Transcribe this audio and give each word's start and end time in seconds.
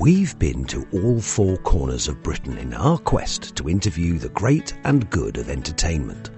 We've 0.00 0.38
been 0.38 0.64
to 0.68 0.88
all 0.94 1.20
four 1.20 1.58
corners 1.58 2.08
of 2.08 2.22
Britain 2.22 2.56
in 2.56 2.72
our 2.72 2.96
quest 2.96 3.54
to 3.56 3.68
interview 3.68 4.16
the 4.18 4.30
great 4.30 4.72
and 4.84 5.10
good 5.10 5.36
of 5.36 5.50
entertainment. 5.50 6.30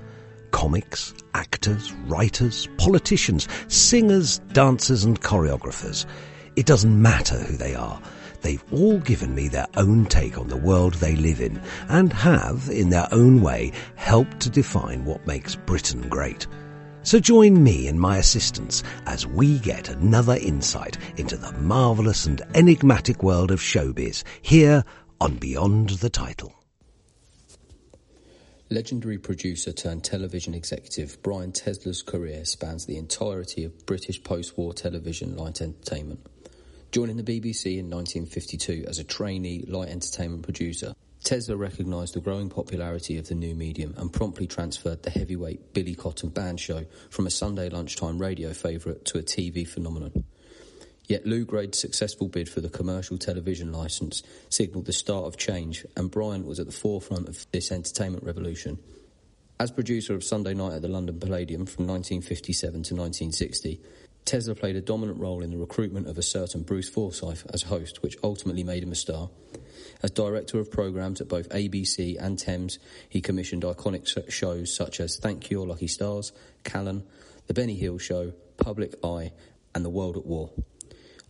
Comics, 0.50 1.14
actors, 1.34 1.92
writers, 2.08 2.68
politicians, 2.76 3.46
singers, 3.68 4.40
dancers 4.52 5.04
and 5.04 5.20
choreographers. 5.20 6.06
It 6.56 6.66
doesn't 6.66 7.00
matter 7.00 7.38
who 7.38 7.56
they 7.56 7.76
are. 7.76 8.02
They've 8.40 8.64
all 8.72 8.98
given 8.98 9.32
me 9.32 9.46
their 9.46 9.68
own 9.76 10.06
take 10.06 10.38
on 10.38 10.48
the 10.48 10.56
world 10.56 10.94
they 10.94 11.14
live 11.14 11.40
in 11.40 11.62
and 11.88 12.12
have, 12.12 12.68
in 12.68 12.90
their 12.90 13.06
own 13.12 13.42
way, 13.42 13.70
helped 13.94 14.40
to 14.40 14.50
define 14.50 15.04
what 15.04 15.24
makes 15.24 15.54
Britain 15.54 16.08
great. 16.08 16.48
So 17.04 17.18
join 17.18 17.62
me 17.62 17.88
and 17.88 18.00
my 18.00 18.18
assistants 18.18 18.84
as 19.06 19.26
we 19.26 19.58
get 19.58 19.88
another 19.88 20.36
insight 20.36 20.98
into 21.16 21.36
the 21.36 21.52
marvellous 21.52 22.26
and 22.26 22.40
enigmatic 22.54 23.24
world 23.24 23.50
of 23.50 23.60
showbiz 23.60 24.22
here 24.40 24.84
on 25.20 25.36
Beyond 25.36 25.90
the 25.90 26.10
Title. 26.10 26.54
Legendary 28.70 29.18
producer 29.18 29.72
turned 29.72 30.04
television 30.04 30.54
executive 30.54 31.20
Brian 31.22 31.52
Tesler's 31.52 32.02
career 32.02 32.44
spans 32.44 32.86
the 32.86 32.96
entirety 32.96 33.64
of 33.64 33.84
British 33.84 34.22
post 34.22 34.56
war 34.56 34.72
television 34.72 35.36
light 35.36 35.60
entertainment. 35.60 36.20
Joining 36.92 37.16
the 37.16 37.24
BBC 37.24 37.78
in 37.78 37.90
1952 37.90 38.84
as 38.86 38.98
a 38.98 39.04
trainee 39.04 39.64
light 39.66 39.88
entertainment 39.88 40.44
producer, 40.44 40.94
Tesler 41.22 41.58
recognised 41.58 42.14
the 42.14 42.20
growing 42.20 42.48
popularity 42.48 43.16
of 43.16 43.28
the 43.28 43.34
new 43.34 43.54
medium 43.54 43.94
and 43.96 44.12
promptly 44.12 44.46
transferred 44.46 45.02
the 45.02 45.10
heavyweight 45.10 45.72
Billy 45.72 45.94
Cotton 45.94 46.30
band 46.30 46.58
show 46.58 46.84
from 47.10 47.26
a 47.26 47.30
Sunday 47.30 47.68
lunchtime 47.68 48.18
radio 48.18 48.52
favourite 48.52 49.04
to 49.04 49.18
a 49.18 49.22
TV 49.22 49.66
phenomenon. 49.66 50.24
Yet 51.06 51.26
Lew 51.26 51.44
Grade's 51.44 51.78
successful 51.78 52.28
bid 52.28 52.48
for 52.48 52.60
the 52.60 52.68
commercial 52.68 53.18
television 53.18 53.72
licence 53.72 54.22
signalled 54.48 54.86
the 54.86 54.92
start 54.92 55.26
of 55.26 55.36
change, 55.36 55.86
and 55.96 56.10
Brian 56.10 56.44
was 56.44 56.58
at 56.58 56.66
the 56.66 56.72
forefront 56.72 57.28
of 57.28 57.46
this 57.52 57.70
entertainment 57.70 58.24
revolution. 58.24 58.78
As 59.60 59.70
producer 59.70 60.14
of 60.14 60.24
Sunday 60.24 60.54
Night 60.54 60.74
at 60.74 60.82
the 60.82 60.88
London 60.88 61.20
Palladium 61.20 61.66
from 61.66 61.86
1957 61.86 62.72
to 62.72 62.94
1960, 62.94 63.80
Tesler 64.24 64.58
played 64.58 64.76
a 64.76 64.80
dominant 64.80 65.18
role 65.18 65.42
in 65.42 65.50
the 65.50 65.58
recruitment 65.58 66.06
of 66.06 66.16
a 66.16 66.22
certain 66.22 66.62
Bruce 66.62 66.88
Forsyth 66.88 67.44
as 67.52 67.62
host, 67.62 68.02
which 68.02 68.16
ultimately 68.22 68.62
made 68.64 68.82
him 68.82 68.92
a 68.92 68.96
star. 68.96 69.30
As 70.02 70.10
director 70.10 70.58
of 70.58 70.70
programmes 70.70 71.20
at 71.20 71.28
both 71.28 71.48
ABC 71.50 72.16
and 72.20 72.38
Thames, 72.38 72.78
he 73.08 73.20
commissioned 73.20 73.62
iconic 73.62 74.30
shows 74.30 74.74
such 74.74 75.00
as 75.00 75.16
Thank 75.16 75.50
Your 75.50 75.66
Lucky 75.66 75.86
Stars, 75.86 76.32
Callan, 76.64 77.04
The 77.46 77.54
Benny 77.54 77.74
Hill 77.74 77.98
Show, 77.98 78.32
Public 78.56 78.94
Eye, 79.04 79.32
and 79.74 79.84
The 79.84 79.90
World 79.90 80.16
at 80.16 80.26
War. 80.26 80.50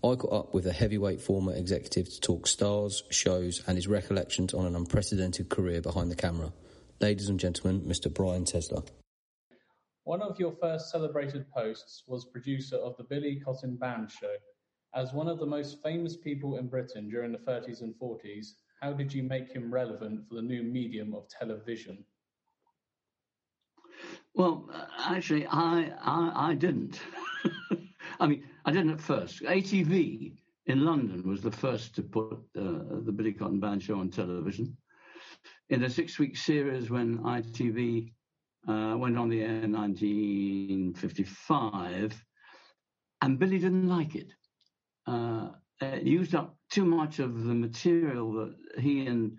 I 0.04 0.16
caught 0.16 0.32
up 0.32 0.54
with 0.54 0.66
a 0.66 0.72
heavyweight 0.72 1.20
former 1.20 1.54
executive 1.54 2.08
to 2.12 2.20
talk 2.20 2.46
stars, 2.46 3.04
shows, 3.10 3.62
and 3.66 3.76
his 3.76 3.86
recollections 3.86 4.52
on 4.52 4.66
an 4.66 4.74
unprecedented 4.74 5.48
career 5.48 5.80
behind 5.80 6.10
the 6.10 6.16
camera. 6.16 6.52
Ladies 7.00 7.28
and 7.28 7.38
gentlemen, 7.38 7.82
Mr. 7.82 8.12
Brian 8.12 8.44
Tesler. 8.44 8.86
One 10.04 10.20
of 10.20 10.40
your 10.40 10.52
first 10.60 10.90
celebrated 10.90 11.48
posts 11.50 12.02
was 12.08 12.24
producer 12.24 12.76
of 12.76 12.96
the 12.96 13.04
Billy 13.04 13.38
Cotton 13.38 13.76
Band 13.76 14.10
Show. 14.10 14.34
As 14.94 15.12
one 15.12 15.28
of 15.28 15.38
the 15.38 15.46
most 15.46 15.80
famous 15.80 16.16
people 16.16 16.56
in 16.56 16.66
Britain 16.66 17.08
during 17.08 17.30
the 17.30 17.38
30s 17.38 17.82
and 17.82 17.94
40s, 17.94 18.54
how 18.80 18.92
did 18.92 19.14
you 19.14 19.22
make 19.22 19.48
him 19.54 19.72
relevant 19.72 20.26
for 20.28 20.34
the 20.34 20.42
new 20.42 20.64
medium 20.64 21.14
of 21.14 21.28
television? 21.28 22.04
Well, 24.34 24.68
actually, 24.98 25.46
I 25.46 25.92
I, 26.00 26.50
I 26.50 26.54
didn't. 26.54 27.00
I 28.20 28.26
mean, 28.26 28.42
I 28.64 28.72
didn't 28.72 28.90
at 28.90 29.00
first. 29.00 29.42
ATV 29.42 30.36
in 30.66 30.84
London 30.84 31.22
was 31.28 31.42
the 31.42 31.52
first 31.52 31.94
to 31.94 32.02
put 32.02 32.38
uh, 32.56 33.00
the 33.04 33.12
Billy 33.14 33.32
Cotton 33.32 33.60
Band 33.60 33.82
show 33.82 34.00
on 34.00 34.10
television. 34.10 34.76
In 35.68 35.84
a 35.84 35.90
six-week 35.90 36.36
series, 36.36 36.90
when 36.90 37.18
ITV 37.18 38.12
uh, 38.68 38.94
went 38.96 39.18
on 39.18 39.28
the 39.28 39.40
air 39.40 39.62
in 39.62 39.72
1955, 39.72 42.24
and 43.20 43.38
Billy 43.38 43.58
didn't 43.58 43.88
like 43.88 44.14
it. 44.14 44.32
Uh, 45.06 45.50
it 45.80 46.04
used 46.04 46.34
up 46.34 46.56
too 46.70 46.84
much 46.84 47.18
of 47.18 47.44
the 47.44 47.54
material 47.54 48.32
that 48.32 48.54
he 48.78 49.06
and 49.06 49.36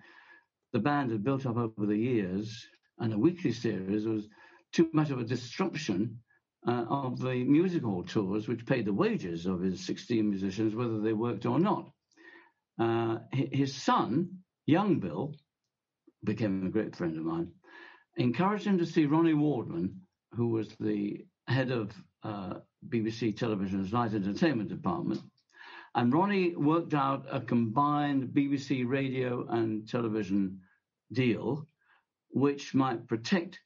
the 0.73 0.79
band 0.79 1.11
had 1.11 1.23
built 1.23 1.45
up 1.45 1.57
over 1.57 1.85
the 1.85 1.97
years, 1.97 2.67
and 2.99 3.13
a 3.13 3.17
weekly 3.17 3.53
series 3.53 4.05
was 4.05 4.27
too 4.73 4.89
much 4.93 5.09
of 5.09 5.19
a 5.19 5.23
disruption 5.23 6.19
uh, 6.67 6.85
of 6.89 7.19
the 7.19 7.43
music 7.43 7.83
hall 7.83 8.03
tours, 8.03 8.47
which 8.47 8.65
paid 8.65 8.85
the 8.85 8.93
wages 8.93 9.45
of 9.45 9.61
his 9.61 9.85
16 9.85 10.29
musicians, 10.29 10.75
whether 10.75 10.99
they 10.99 11.13
worked 11.13 11.45
or 11.45 11.59
not. 11.59 11.89
Uh, 12.79 13.19
his 13.31 13.75
son, 13.75 14.39
young 14.65 14.99
Bill, 14.99 15.33
became 16.23 16.65
a 16.65 16.69
great 16.69 16.95
friend 16.95 17.17
of 17.17 17.23
mine, 17.23 17.51
encouraged 18.17 18.65
him 18.65 18.77
to 18.77 18.85
see 18.85 19.05
Ronnie 19.05 19.33
Waldman, 19.33 20.01
who 20.33 20.49
was 20.49 20.69
the 20.79 21.25
head 21.47 21.71
of 21.71 21.91
uh, 22.23 22.55
BBC 22.87 23.37
Television's 23.37 23.93
Light 23.93 24.13
Entertainment 24.13 24.69
Department, 24.69 25.21
and 25.95 26.13
Ronnie 26.13 26.55
worked 26.55 26.93
out 26.93 27.25
a 27.29 27.39
combined 27.39 28.29
BBC 28.29 28.87
radio 28.87 29.45
and 29.47 29.87
television 29.87 30.59
deal, 31.11 31.67
which 32.29 32.73
might 32.73 33.07
protect 33.07 33.59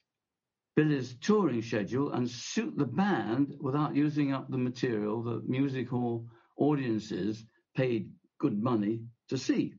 Billy's 0.76 1.16
touring 1.20 1.62
schedule 1.62 2.12
and 2.12 2.28
suit 2.28 2.76
the 2.76 2.86
band 2.86 3.56
without 3.60 3.96
using 3.96 4.32
up 4.32 4.50
the 4.50 4.58
material 4.58 5.22
that 5.24 5.48
music 5.48 5.88
hall 5.88 6.26
audiences 6.56 7.44
paid 7.74 8.12
good 8.38 8.62
money 8.62 9.00
to 9.28 9.38
see. 9.38 9.74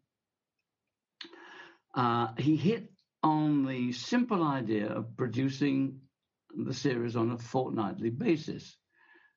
Uh, 1.95 2.29
he 2.37 2.55
hit 2.55 2.91
on 3.23 3.65
the 3.65 3.91
simple 3.91 4.43
idea 4.43 4.87
of 4.87 5.15
producing 5.17 5.99
the 6.55 6.73
series 6.73 7.15
on 7.15 7.31
a 7.31 7.37
fortnightly 7.37 8.09
basis 8.09 8.77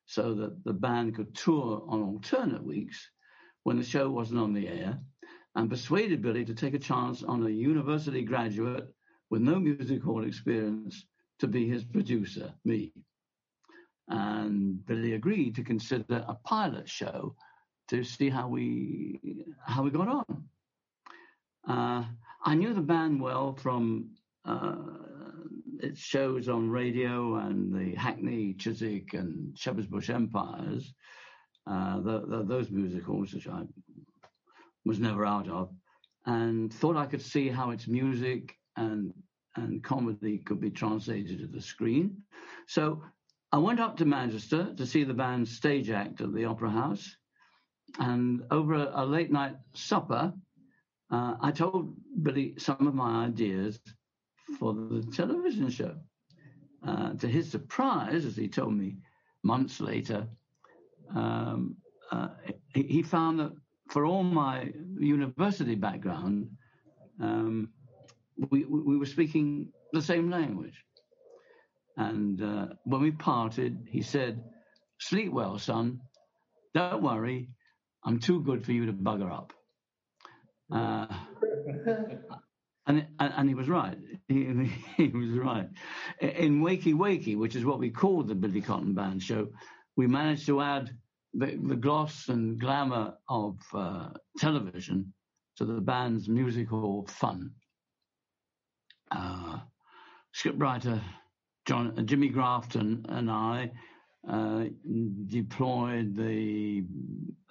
so 0.05 0.33
that 0.33 0.63
the 0.63 0.73
band 0.73 1.15
could 1.15 1.35
tour 1.35 1.83
on 1.87 2.01
alternate 2.01 2.63
weeks 2.63 3.09
when 3.63 3.77
the 3.77 3.83
show 3.83 4.09
wasn't 4.09 4.39
on 4.39 4.53
the 4.53 4.67
air 4.67 4.99
and 5.55 5.69
persuaded 5.69 6.21
Billy 6.21 6.45
to 6.45 6.53
take 6.53 6.73
a 6.73 6.79
chance 6.79 7.23
on 7.23 7.45
a 7.45 7.49
university 7.49 8.23
graduate 8.23 8.87
with 9.29 9.41
no 9.41 9.59
music 9.59 10.01
hall 10.01 10.25
experience 10.25 11.05
to 11.39 11.47
be 11.47 11.67
his 11.67 11.83
producer, 11.83 12.53
me. 12.65 12.93
And 14.07 14.85
Billy 14.85 15.13
agreed 15.13 15.55
to 15.55 15.63
consider 15.63 16.25
a 16.27 16.35
pilot 16.35 16.89
show 16.89 17.35
to 17.89 18.03
see 18.03 18.29
how 18.29 18.47
we 18.47 19.45
how 19.65 19.83
we 19.83 19.91
got 19.91 20.07
on. 20.07 20.49
Uh, 21.67 22.03
I 22.45 22.55
knew 22.55 22.73
the 22.73 22.81
band 22.81 23.21
well 23.21 23.53
from 23.53 24.09
uh, 24.45 24.75
its 25.79 25.99
shows 25.99 26.49
on 26.49 26.69
radio 26.69 27.35
and 27.35 27.73
the 27.73 27.95
Hackney, 27.95 28.53
Chiswick, 28.53 29.13
and 29.13 29.57
Shepherd's 29.57 29.87
Bush 29.87 30.09
Empires, 30.09 30.93
uh, 31.67 32.01
the, 32.01 32.25
the, 32.27 32.43
those 32.43 32.69
musicals, 32.69 33.33
which 33.33 33.47
I 33.47 33.61
was 34.85 34.99
never 34.99 35.25
out 35.25 35.47
of, 35.47 35.69
and 36.25 36.73
thought 36.73 36.97
I 36.97 37.05
could 37.05 37.21
see 37.21 37.47
how 37.47 37.71
its 37.71 37.87
music 37.87 38.55
and 38.75 39.13
and 39.55 39.83
comedy 39.83 40.39
could 40.39 40.59
be 40.59 40.71
translated 40.71 41.37
to 41.37 41.47
the 41.47 41.61
screen. 41.61 42.17
So 42.67 43.03
I 43.51 43.59
went 43.59 43.79
up 43.79 43.97
to 43.97 44.05
Manchester 44.05 44.73
to 44.75 44.85
see 44.85 45.03
the 45.03 45.13
band's 45.13 45.55
stage 45.55 45.91
act 45.91 46.21
at 46.21 46.33
the 46.33 46.45
Opera 46.45 46.71
House, 46.71 47.15
and 47.99 48.41
over 48.49 48.73
a, 48.73 48.91
a 48.95 49.05
late 49.05 49.31
night 49.31 49.55
supper, 49.73 50.33
uh, 51.13 51.35
I 51.39 51.51
told 51.51 51.93
Billy 52.23 52.55
some 52.57 52.87
of 52.87 52.95
my 52.95 53.25
ideas 53.25 53.79
for 54.57 54.73
the 54.73 55.03
television 55.15 55.69
show. 55.69 55.95
Uh, 56.85 57.13
to 57.13 57.27
his 57.27 57.49
surprise, 57.49 58.25
as 58.25 58.35
he 58.35 58.47
told 58.47 58.73
me 58.73 58.97
months 59.43 59.79
later, 59.79 60.27
um, 61.15 61.75
uh, 62.11 62.29
he, 62.73 63.03
found 63.03 63.39
that 63.39 63.53
for 63.89 64.05
all 64.05 64.23
my 64.23 64.73
university 64.99 65.75
background, 65.75 66.49
um, 67.21 67.69
we, 68.49 68.65
we 68.65 68.97
were 68.97 69.05
speaking 69.05 69.69
the 69.93 70.01
same 70.01 70.31
language. 70.31 70.83
And 71.95 72.41
uh, 72.41 72.67
when 72.85 73.01
we 73.01 73.11
parted, 73.11 73.87
he 73.87 74.01
said, 74.01 74.43
Sleep 74.99 75.31
well, 75.31 75.59
son. 75.59 75.99
Don't 76.73 77.03
worry. 77.03 77.49
I'm 78.03 78.19
too 78.19 78.41
good 78.41 78.65
for 78.65 78.71
you 78.71 78.87
to 78.87 78.93
bugger 78.93 79.31
up. 79.31 79.53
Uh, 80.73 81.05
and, 82.87 83.05
and 83.19 83.49
he 83.49 83.55
was 83.55 83.69
right. 83.69 83.97
He, 84.29 84.71
he 84.97 85.07
was 85.09 85.29
right. 85.31 85.69
In 86.21 86.61
Wakey 86.61 86.93
Wakey, 86.93 87.37
which 87.37 87.55
is 87.55 87.65
what 87.65 87.77
we 87.77 87.89
called 87.89 88.27
the 88.27 88.35
Billy 88.35 88.61
Cotton 88.61 88.93
Band 88.93 89.21
show, 89.21 89.49
we 89.95 90.07
managed 90.07 90.45
to 90.47 90.61
add 90.61 90.89
the, 91.33 91.59
the 91.61 91.75
gloss 91.75 92.29
and 92.29 92.59
glamour 92.59 93.15
of 93.29 93.57
uh, 93.73 94.09
television 94.37 95.13
to 95.57 95.65
the 95.65 95.81
band's 95.81 96.29
musical 96.29 97.05
fun. 97.07 97.51
Uh, 99.11 99.59
scriptwriter 100.33 101.01
John 101.65 101.93
uh, 101.97 102.01
Jimmy 102.01 102.29
Grafton 102.29 103.05
and 103.09 103.29
I 103.29 103.71
uh, 104.27 104.65
deployed 105.27 106.15
the 106.15 106.85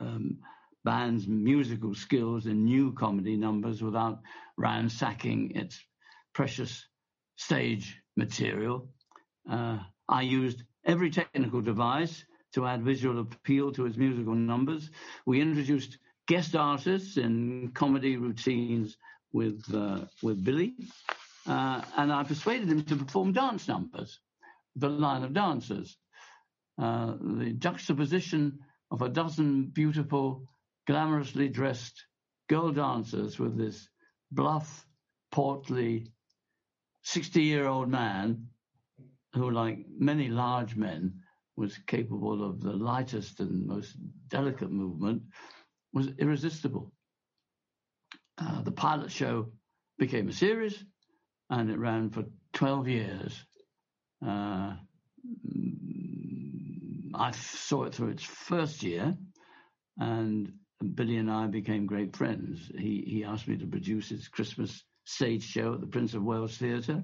um, 0.00 0.38
band's 0.84 1.26
musical 1.26 1.94
skills 1.94 2.46
in 2.46 2.64
new 2.64 2.92
comedy 2.92 3.36
numbers 3.36 3.82
without 3.82 4.20
ransacking 4.56 5.52
its 5.54 5.80
precious 6.34 6.86
stage 7.36 8.00
material. 8.16 8.88
Uh, 9.50 9.78
I 10.08 10.22
used 10.22 10.62
every 10.84 11.10
technical 11.10 11.60
device 11.60 12.24
to 12.54 12.66
add 12.66 12.82
visual 12.82 13.20
appeal 13.20 13.72
to 13.72 13.86
its 13.86 13.96
musical 13.96 14.34
numbers. 14.34 14.90
We 15.26 15.40
introduced 15.40 15.98
guest 16.28 16.54
artists 16.54 17.16
in 17.16 17.70
comedy 17.74 18.16
routines 18.16 18.96
with 19.32 19.62
uh, 19.74 20.00
with 20.22 20.44
Billy, 20.44 20.74
uh, 21.46 21.80
and 21.96 22.12
I 22.12 22.22
persuaded 22.24 22.68
him 22.68 22.84
to 22.84 22.96
perform 22.96 23.32
dance 23.32 23.66
numbers, 23.68 24.20
the 24.76 24.88
line 24.88 25.24
of 25.24 25.32
dancers. 25.32 25.96
Uh, 26.78 27.14
the 27.20 27.52
juxtaposition 27.52 28.58
of 28.90 29.02
a 29.02 29.08
dozen 29.08 29.64
beautiful, 29.64 30.48
glamorously 30.88 31.52
dressed 31.52 32.06
girl 32.48 32.72
dancers 32.72 33.38
with 33.38 33.56
this 33.56 33.88
bluff, 34.30 34.86
portly, 35.30 36.12
60 37.04 37.42
year 37.42 37.66
old 37.66 37.88
man 37.88 38.48
who, 39.34 39.50
like 39.50 39.78
many 39.98 40.28
large 40.28 40.76
men, 40.76 41.20
was 41.56 41.78
capable 41.86 42.48
of 42.48 42.60
the 42.60 42.72
lightest 42.72 43.40
and 43.40 43.66
most 43.66 43.96
delicate 44.28 44.70
movement, 44.70 45.22
was 45.92 46.08
irresistible. 46.18 46.92
Uh, 48.38 48.62
the 48.62 48.72
pilot 48.72 49.10
show 49.10 49.52
became 49.98 50.28
a 50.28 50.32
series 50.32 50.84
and 51.50 51.70
it 51.70 51.78
ran 51.78 52.10
for 52.10 52.24
12 52.54 52.88
years. 52.88 53.46
Uh, 54.26 54.74
I 57.14 57.30
saw 57.32 57.84
it 57.84 57.94
through 57.94 58.08
its 58.08 58.24
first 58.24 58.82
year, 58.82 59.16
and 59.98 60.52
Billy 60.82 61.16
and 61.16 61.30
I 61.30 61.46
became 61.46 61.86
great 61.86 62.16
friends. 62.16 62.70
He, 62.78 63.04
he 63.06 63.24
asked 63.24 63.48
me 63.48 63.56
to 63.56 63.66
produce 63.66 64.08
his 64.08 64.28
Christmas 64.28 64.84
stage 65.04 65.44
show 65.44 65.74
at 65.74 65.80
the 65.80 65.86
Prince 65.86 66.14
of 66.14 66.22
Wales 66.22 66.56
Theatre. 66.56 67.02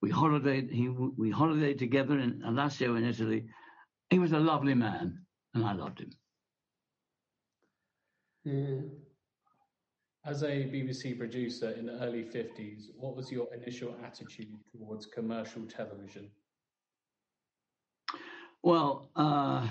We 0.00 0.10
holidayed, 0.10 0.70
he, 0.70 0.88
we 0.88 1.30
holidayed 1.30 1.78
together 1.78 2.18
in 2.18 2.42
Alassio 2.42 2.96
in 2.96 3.04
Italy. 3.04 3.46
He 4.08 4.18
was 4.18 4.32
a 4.32 4.38
lovely 4.38 4.74
man, 4.74 5.18
and 5.54 5.64
I 5.64 5.72
loved 5.74 6.00
him. 6.00 6.10
Mm. 8.46 8.90
As 10.24 10.42
a 10.42 10.46
BBC 10.46 11.18
producer 11.18 11.70
in 11.70 11.86
the 11.86 11.98
early 12.02 12.24
50s, 12.24 12.84
what 12.96 13.16
was 13.16 13.30
your 13.30 13.48
initial 13.54 13.94
attitude 14.04 14.54
towards 14.70 15.06
commercial 15.06 15.62
television? 15.66 16.30
Well, 18.62 19.10
uh, 19.16 19.66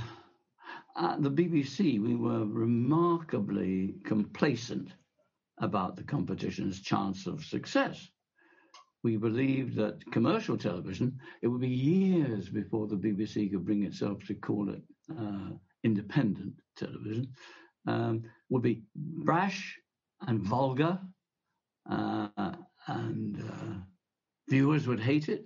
at 1.00 1.24
the 1.24 1.32
BBC, 1.32 2.02
we 2.02 2.16
were 2.16 2.46
remarkably 2.46 3.96
complacent 4.04 4.90
about 5.60 5.96
the 5.96 6.04
competition's 6.04 6.82
chance 6.82 7.26
of 7.26 7.44
success. 7.44 8.10
We 9.04 9.16
believed 9.16 9.76
that 9.78 10.04
commercial 10.12 10.58
television, 10.58 11.18
it 11.42 11.48
would 11.48 11.62
be 11.62 11.70
years 11.70 12.50
before 12.50 12.88
the 12.88 12.98
BBC 12.98 13.50
could 13.50 13.66
bring 13.66 13.84
itself 13.84 14.26
to 14.28 14.34
call 14.34 14.70
it 14.70 14.82
uh, 15.18 15.52
independent 15.84 16.54
television, 16.78 17.30
um, 17.88 18.24
would 18.50 18.62
be 18.62 18.84
brash 18.96 19.78
and 20.28 20.42
vulgar, 20.42 21.00
uh, 21.90 22.28
and 22.88 23.42
uh, 23.42 23.76
viewers 24.50 24.86
would 24.86 25.00
hate 25.00 25.30
it. 25.30 25.46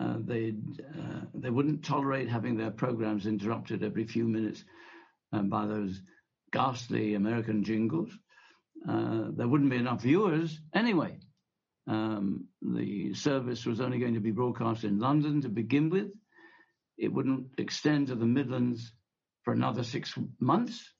Uh, 0.00 0.16
they 0.20 0.54
uh, 0.96 1.20
they 1.34 1.50
wouldn't 1.50 1.84
tolerate 1.84 2.28
having 2.28 2.56
their 2.56 2.70
programs 2.70 3.26
interrupted 3.26 3.82
every 3.82 4.06
few 4.06 4.24
minutes 4.24 4.64
um, 5.32 5.48
by 5.48 5.66
those 5.66 6.00
ghastly 6.52 7.14
American 7.14 7.64
jingles. 7.64 8.10
Uh, 8.88 9.24
there 9.36 9.48
wouldn't 9.48 9.70
be 9.70 9.76
enough 9.76 10.02
viewers 10.02 10.60
anyway. 10.72 11.18
Um, 11.88 12.46
the 12.62 13.14
service 13.14 13.66
was 13.66 13.80
only 13.80 13.98
going 13.98 14.14
to 14.14 14.20
be 14.20 14.30
broadcast 14.30 14.84
in 14.84 14.98
London 15.00 15.40
to 15.42 15.48
begin 15.48 15.90
with. 15.90 16.08
It 16.96 17.12
wouldn't 17.12 17.48
extend 17.58 18.08
to 18.08 18.14
the 18.14 18.26
Midlands 18.26 18.92
for 19.42 19.52
another 19.52 19.82
six 19.82 20.14
months, 20.38 20.92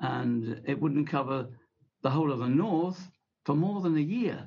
and 0.00 0.62
it 0.66 0.80
wouldn't 0.80 1.10
cover 1.10 1.48
the 2.02 2.10
whole 2.10 2.32
of 2.32 2.38
the 2.38 2.48
North 2.48 3.00
for 3.44 3.54
more 3.54 3.80
than 3.80 3.96
a 3.96 4.00
year. 4.00 4.46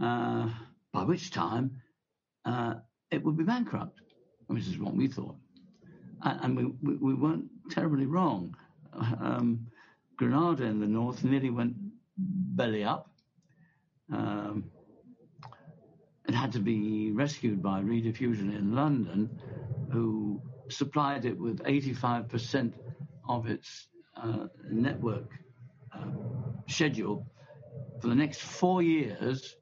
Uh, 0.00 0.48
by 0.92 1.04
which 1.04 1.30
time 1.30 1.81
uh, 2.44 2.74
it 3.10 3.22
would 3.22 3.36
be 3.36 3.44
bankrupt, 3.44 4.00
which 4.46 4.66
is 4.66 4.78
what 4.78 4.94
we 4.94 5.08
thought. 5.08 5.36
And, 6.22 6.40
and 6.42 6.56
we, 6.56 6.64
we, 6.82 6.96
we, 6.96 7.14
weren't 7.14 7.46
terribly 7.70 8.06
wrong. 8.06 8.56
Um, 8.94 9.66
Granada 10.18 10.64
in 10.64 10.80
the 10.80 10.86
north 10.86 11.24
nearly 11.24 11.48
went 11.48 11.74
belly 12.18 12.84
up. 12.84 13.10
Um, 14.12 14.64
it 16.28 16.34
had 16.34 16.52
to 16.52 16.60
be 16.60 17.10
rescued 17.12 17.62
by 17.62 17.80
Rediffusion 17.80 18.54
in 18.54 18.74
London, 18.74 19.30
who 19.90 20.42
supplied 20.68 21.24
it 21.24 21.38
with 21.38 21.60
85% 21.62 22.74
of 23.28 23.46
its 23.46 23.88
uh, 24.16 24.46
network 24.70 25.30
uh, 25.94 26.06
schedule 26.68 27.26
for 28.00 28.08
the 28.08 28.14
next 28.14 28.40
four 28.40 28.82
years 28.82 29.56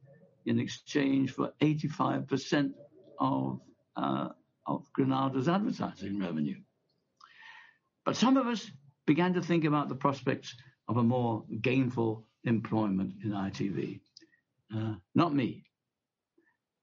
in 0.47 0.59
exchange 0.59 1.33
for 1.33 1.53
85% 1.61 2.73
of, 3.19 3.61
uh, 3.97 4.29
of 4.67 4.93
Granada's 4.93 5.49
advertising 5.49 6.19
revenue. 6.19 6.61
But 8.05 8.17
some 8.17 8.37
of 8.37 8.47
us 8.47 8.71
began 9.07 9.35
to 9.35 9.43
think 9.43 9.65
about 9.65 9.89
the 9.89 9.95
prospects 9.95 10.55
of 10.89 10.97
a 10.97 11.03
more 11.03 11.45
gainful 11.61 12.27
employment 12.45 13.15
in 13.25 13.31
ITV. 13.31 14.01
Uh, 14.75 14.95
not 15.15 15.35
me. 15.35 15.65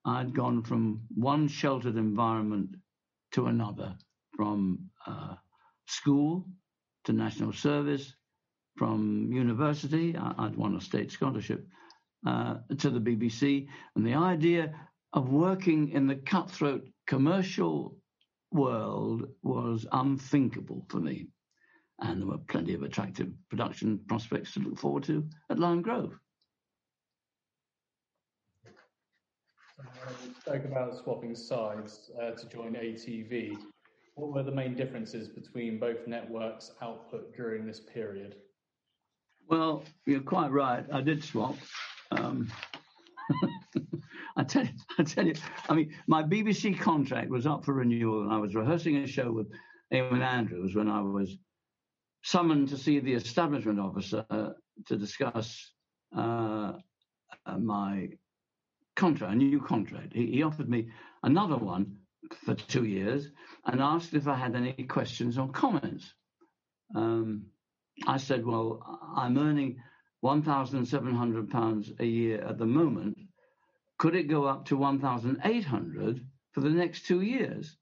I'd 0.04 0.34
gone 0.34 0.62
from 0.62 1.02
one 1.14 1.48
sheltered 1.48 1.96
environment 1.96 2.76
to 3.32 3.46
another, 3.46 3.96
from 4.36 4.90
uh, 5.06 5.34
school 5.86 6.46
to 7.04 7.12
national 7.12 7.52
service, 7.52 8.14
from 8.76 9.30
university. 9.32 10.16
I'd 10.16 10.56
won 10.56 10.76
a 10.76 10.80
state 10.80 11.10
scholarship 11.10 11.66
uh, 12.26 12.56
to 12.78 12.90
the 12.90 13.00
BBC, 13.00 13.66
and 13.94 14.06
the 14.06 14.14
idea 14.14 14.74
of 15.12 15.30
working 15.30 15.90
in 15.90 16.06
the 16.06 16.16
cutthroat 16.16 16.86
commercial 17.06 17.96
world 18.52 19.28
was 19.42 19.86
unthinkable 19.92 20.84
for 20.88 20.98
me. 20.98 21.28
And 22.00 22.20
there 22.20 22.28
were 22.28 22.38
plenty 22.38 22.74
of 22.74 22.82
attractive 22.82 23.32
production 23.48 24.00
prospects 24.08 24.54
to 24.54 24.60
look 24.60 24.78
forward 24.78 25.04
to 25.04 25.26
at 25.50 25.58
Lime 25.58 25.82
Grove. 25.82 26.18
you 30.24 30.34
spoke 30.40 30.64
about 30.64 30.96
swapping 30.96 31.34
sides 31.34 32.10
uh, 32.20 32.30
to 32.32 32.46
join 32.48 32.74
ATV. 32.74 33.56
What 34.14 34.32
were 34.32 34.42
the 34.42 34.52
main 34.52 34.74
differences 34.74 35.28
between 35.28 35.78
both 35.78 36.06
networks' 36.06 36.72
output 36.82 37.34
during 37.36 37.66
this 37.66 37.80
period? 37.80 38.36
Well, 39.48 39.84
you're 40.06 40.20
quite 40.20 40.50
right. 40.50 40.84
I 40.92 41.00
did 41.00 41.22
swap. 41.22 41.56
Um, 42.10 42.50
I 44.36 44.44
tell 44.44 44.64
you, 44.64 44.70
I 44.98 45.02
tell 45.02 45.26
you, 45.26 45.34
I 45.68 45.74
mean, 45.74 45.94
my 46.06 46.22
BBC 46.22 46.78
contract 46.78 47.28
was 47.28 47.46
up 47.46 47.64
for 47.64 47.74
renewal, 47.74 48.22
and 48.22 48.32
I 48.32 48.38
was 48.38 48.54
rehearsing 48.54 48.96
a 48.96 49.06
show 49.06 49.32
with 49.32 49.48
Eamonn 49.92 50.22
Andrews 50.22 50.74
when 50.74 50.88
I 50.88 51.00
was 51.00 51.36
summoned 52.22 52.68
to 52.68 52.76
see 52.76 53.00
the 53.00 53.14
establishment 53.14 53.80
officer 53.80 54.24
uh, 54.30 54.50
to 54.86 54.96
discuss 54.96 55.72
uh, 56.16 56.72
uh, 57.46 57.58
my 57.58 58.08
contract, 58.96 59.32
a 59.32 59.36
new 59.36 59.60
contract. 59.60 60.12
He, 60.12 60.26
he, 60.26 60.42
offered 60.42 60.68
me 60.68 60.88
another 61.22 61.56
one 61.56 61.96
for 62.44 62.54
two 62.54 62.84
years 62.84 63.30
and 63.64 63.80
asked 63.80 64.14
if 64.14 64.26
I 64.26 64.34
had 64.34 64.54
any 64.54 64.72
questions 64.72 65.38
or 65.38 65.48
comments. 65.48 66.12
Um, 66.94 67.46
I 68.06 68.16
said, 68.18 68.44
Well, 68.44 68.82
I'm 69.16 69.38
earning 69.38 69.78
£1,700 70.24 72.00
a 72.00 72.06
year 72.06 72.40
at 72.42 72.58
the 72.58 72.66
moment. 72.66 73.18
Could 73.98 74.14
it 74.14 74.24
go 74.24 74.44
up 74.44 74.66
to 74.66 74.76
1,800 74.76 76.26
for 76.52 76.60
the 76.60 76.70
next 76.70 77.06
two 77.06 77.20
years? 77.20 77.76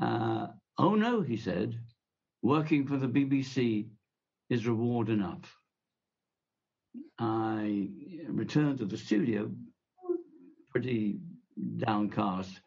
Uh, 0.00 0.48
oh 0.78 0.94
no, 0.94 1.20
he 1.20 1.36
said. 1.36 1.78
Working 2.42 2.86
for 2.86 2.96
the 2.98 3.08
BBC 3.08 3.88
is 4.50 4.66
reward 4.66 5.08
enough. 5.08 5.56
I 7.18 7.88
returned 8.28 8.78
to 8.78 8.84
the 8.84 8.98
studio 8.98 9.50
pretty 10.70 11.20
downcast. 11.76 12.60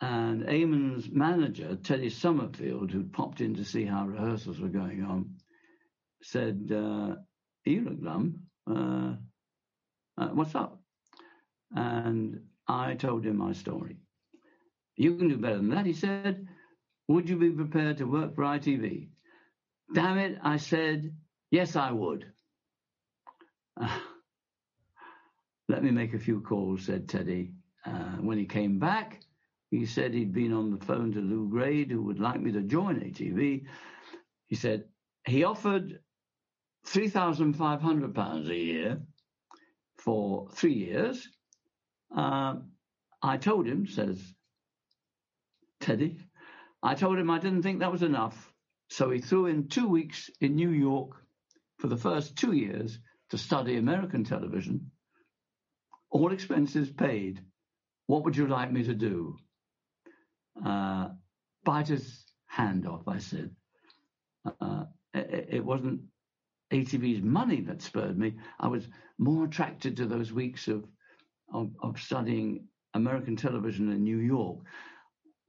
And 0.00 0.42
Eamonn's 0.44 1.10
manager, 1.10 1.76
Teddy 1.76 2.10
Sommerfield, 2.10 2.90
who 2.90 3.04
popped 3.04 3.40
in 3.40 3.54
to 3.56 3.64
see 3.64 3.84
how 3.84 4.06
rehearsals 4.06 4.58
were 4.58 4.68
going 4.68 5.04
on, 5.04 5.36
said, 6.22 6.70
uh, 6.74 7.16
You 7.64 7.82
look 7.82 8.00
glum. 8.00 8.42
Uh, 8.68 9.14
uh, 10.18 10.28
what's 10.28 10.54
up? 10.54 10.80
And 11.74 12.40
I 12.66 12.94
told 12.94 13.24
him 13.24 13.36
my 13.38 13.52
story. 13.52 13.96
You 14.96 15.16
can 15.16 15.28
do 15.28 15.36
better 15.36 15.56
than 15.56 15.70
that, 15.70 15.86
he 15.86 15.92
said. 15.92 16.46
Would 17.08 17.28
you 17.28 17.36
be 17.36 17.50
prepared 17.50 17.98
to 17.98 18.04
work 18.04 18.34
for 18.34 18.44
ITV? 18.44 19.08
Damn 19.94 20.18
it, 20.18 20.38
I 20.42 20.56
said, 20.58 21.12
yes, 21.50 21.76
I 21.76 21.90
would. 21.90 22.26
Let 25.68 25.82
me 25.82 25.90
make 25.90 26.14
a 26.14 26.18
few 26.18 26.40
calls, 26.40 26.84
said 26.84 27.08
Teddy. 27.08 27.52
Uh, 27.84 28.16
when 28.20 28.38
he 28.38 28.44
came 28.44 28.78
back, 28.78 29.20
he 29.70 29.86
said 29.86 30.12
he'd 30.12 30.32
been 30.32 30.52
on 30.52 30.70
the 30.70 30.84
phone 30.84 31.12
to 31.12 31.20
Lew 31.20 31.48
Grade, 31.48 31.90
who 31.90 32.02
would 32.02 32.20
like 32.20 32.40
me 32.40 32.52
to 32.52 32.62
join 32.62 33.00
ATV. 33.00 33.64
He 34.46 34.56
said 34.56 34.84
he 35.26 35.44
offered 35.44 36.00
£3,500 36.86 38.48
a 38.50 38.56
year 38.56 39.02
for 39.98 40.48
three 40.52 40.74
years. 40.74 41.28
Uh, 42.16 42.56
I 43.22 43.36
told 43.36 43.66
him, 43.66 43.86
says 43.86 44.20
Teddy, 45.80 46.18
I 46.82 46.94
told 46.94 47.18
him 47.18 47.30
I 47.30 47.38
didn't 47.38 47.62
think 47.62 47.80
that 47.80 47.92
was 47.92 48.02
enough. 48.02 48.52
So 48.88 49.10
he 49.10 49.20
threw 49.20 49.46
in 49.46 49.68
two 49.68 49.88
weeks 49.88 50.30
in 50.40 50.56
New 50.56 50.70
York 50.70 51.12
for 51.78 51.86
the 51.86 51.96
first 51.96 52.36
two 52.36 52.52
years 52.52 52.98
to 53.30 53.38
study 53.38 53.76
American 53.76 54.24
television. 54.24 54.90
All 56.10 56.32
expenses 56.32 56.90
paid. 56.90 57.40
What 58.06 58.24
would 58.24 58.36
you 58.36 58.48
like 58.48 58.72
me 58.72 58.82
to 58.84 58.94
do? 58.94 59.36
Uh, 60.64 61.10
bite 61.64 61.88
his 61.88 62.24
hand 62.46 62.86
off, 62.86 63.06
I 63.06 63.18
said. 63.18 63.50
Uh, 64.60 64.84
it, 65.14 65.48
it 65.50 65.64
wasn't 65.64 66.00
ATV's 66.72 67.22
money 67.22 67.60
that 67.62 67.82
spurred 67.82 68.18
me. 68.18 68.34
I 68.58 68.68
was 68.68 68.88
more 69.18 69.44
attracted 69.44 69.96
to 69.96 70.06
those 70.06 70.32
weeks 70.32 70.68
of, 70.68 70.84
of, 71.52 71.70
of 71.82 72.00
studying 72.00 72.66
American 72.94 73.36
television 73.36 73.90
in 73.90 74.02
New 74.02 74.18
York. 74.18 74.58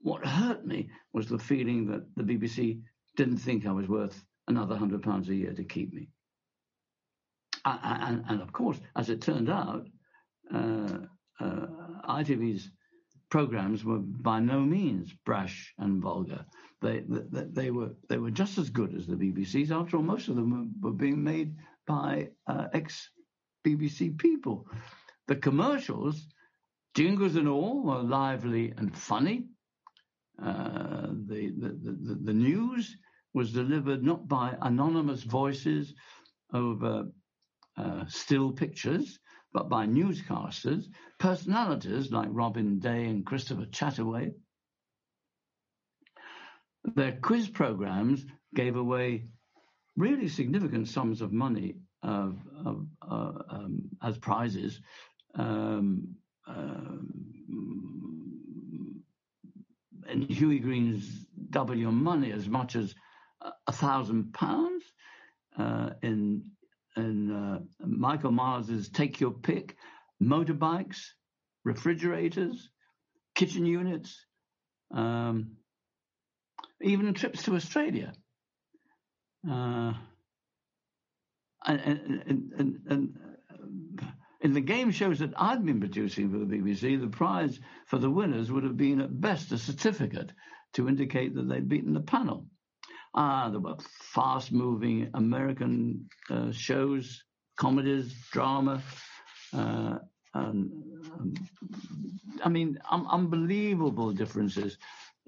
What 0.00 0.26
hurt 0.26 0.66
me 0.66 0.90
was 1.12 1.28
the 1.28 1.38
feeling 1.38 1.86
that 1.86 2.04
the 2.16 2.24
BBC 2.24 2.80
didn't 3.16 3.38
think 3.38 3.66
I 3.66 3.72
was 3.72 3.88
worth 3.88 4.24
another 4.48 4.76
hundred 4.76 5.02
pounds 5.02 5.28
a 5.28 5.34
year 5.34 5.52
to 5.52 5.64
keep 5.64 5.92
me. 5.92 6.08
And, 7.64 8.24
and, 8.28 8.42
of 8.42 8.52
course, 8.52 8.80
as 8.96 9.08
it 9.08 9.22
turned 9.22 9.48
out, 9.48 9.86
uh, 10.52 10.98
uh, 11.38 11.66
ITV's 12.08 12.68
programs 13.30 13.84
were 13.84 14.00
by 14.00 14.40
no 14.40 14.60
means 14.60 15.12
brash 15.24 15.72
and 15.78 16.02
vulgar. 16.02 16.44
They, 16.82 17.02
they, 17.06 17.44
they, 17.52 17.70
were 17.70 17.94
they 18.08 18.18
were 18.18 18.30
just 18.30 18.58
as 18.58 18.68
good 18.70 18.94
as 18.94 19.06
the 19.06 19.14
BBC's. 19.14 19.70
After 19.70 19.96
all, 19.96 20.02
most 20.02 20.28
of 20.28 20.36
them 20.36 20.50
were, 20.82 20.90
were 20.90 20.96
being 20.96 21.22
made 21.22 21.54
by 21.86 22.30
uh, 22.46 22.66
ex 22.72 23.10
BBC 23.66 24.18
people. 24.18 24.66
The 25.28 25.36
commercials, 25.36 26.26
jingles 26.94 27.36
and 27.36 27.48
all, 27.48 27.82
were 27.84 28.02
lively 28.02 28.74
and 28.76 28.96
funny. 28.96 29.46
Uh, 30.42 31.08
the, 31.26 31.52
the, 31.56 31.68
the, 31.68 32.18
the 32.24 32.32
news 32.32 32.96
was 33.34 33.52
delivered 33.52 34.02
not 34.02 34.26
by 34.28 34.56
anonymous 34.60 35.22
voices 35.22 35.94
over 36.52 37.06
uh, 37.76 38.04
still 38.08 38.52
pictures, 38.52 39.18
but 39.52 39.68
by 39.68 39.86
newscasters, 39.86 40.86
personalities 41.18 42.10
like 42.10 42.28
Robin 42.30 42.78
Day 42.78 43.04
and 43.04 43.24
Christopher 43.24 43.66
Chataway. 43.66 44.32
Their 46.84 47.12
quiz 47.12 47.48
programs 47.48 48.24
gave 48.54 48.76
away 48.76 49.26
really 49.96 50.28
significant 50.28 50.88
sums 50.88 51.20
of 51.20 51.32
money 51.32 51.76
of, 52.02 52.36
of, 52.64 52.86
uh, 53.08 53.32
um, 53.48 53.82
as 54.02 54.18
prizes. 54.18 54.80
Um, 55.34 56.16
um, 56.46 57.32
and 60.08 60.28
Hughie 60.28 60.58
Green's 60.58 61.26
double 61.50 61.76
your 61.76 61.92
money 61.92 62.32
as 62.32 62.48
much 62.48 62.76
as 62.76 62.94
a 63.66 63.72
thousand 63.72 64.32
pounds. 64.34 64.84
Uh, 65.58 65.90
in 66.02 66.42
in 66.96 67.30
uh, 67.30 67.58
Michael 67.80 68.32
Miles's 68.32 68.88
Take 68.88 69.20
Your 69.20 69.30
Pick, 69.30 69.76
motorbikes, 70.22 70.98
refrigerators, 71.64 72.68
kitchen 73.34 73.64
units, 73.64 74.26
um, 74.92 75.52
even 76.82 77.14
trips 77.14 77.44
to 77.44 77.54
Australia. 77.54 78.12
Uh, 79.48 79.92
and, 81.64 81.80
and, 81.80 82.52
and, 82.58 82.80
and, 82.88 83.18
in 84.40 84.52
the 84.54 84.60
game 84.60 84.90
shows 84.90 85.20
that 85.20 85.32
I'd 85.36 85.64
been 85.64 85.78
producing 85.78 86.30
for 86.30 86.38
the 86.38 86.44
BBC, 86.44 87.00
the 87.00 87.06
prize 87.06 87.60
for 87.86 87.98
the 87.98 88.10
winners 88.10 88.50
would 88.50 88.64
have 88.64 88.76
been 88.76 89.00
at 89.00 89.20
best 89.20 89.52
a 89.52 89.58
certificate 89.58 90.32
to 90.74 90.88
indicate 90.88 91.34
that 91.34 91.48
they'd 91.48 91.68
beaten 91.68 91.94
the 91.94 92.00
panel. 92.00 92.46
Ah, 93.14 93.50
there 93.50 93.60
were 93.60 93.76
fast-moving 94.14 95.10
American 95.14 96.08
uh, 96.30 96.50
shows, 96.50 97.22
comedies, 97.56 98.12
drama. 98.32 98.82
Uh, 99.52 99.98
and, 100.34 100.72
um, 101.12 101.34
I 102.42 102.48
mean, 102.48 102.78
um, 102.90 103.06
unbelievable 103.08 104.12
differences. 104.12 104.78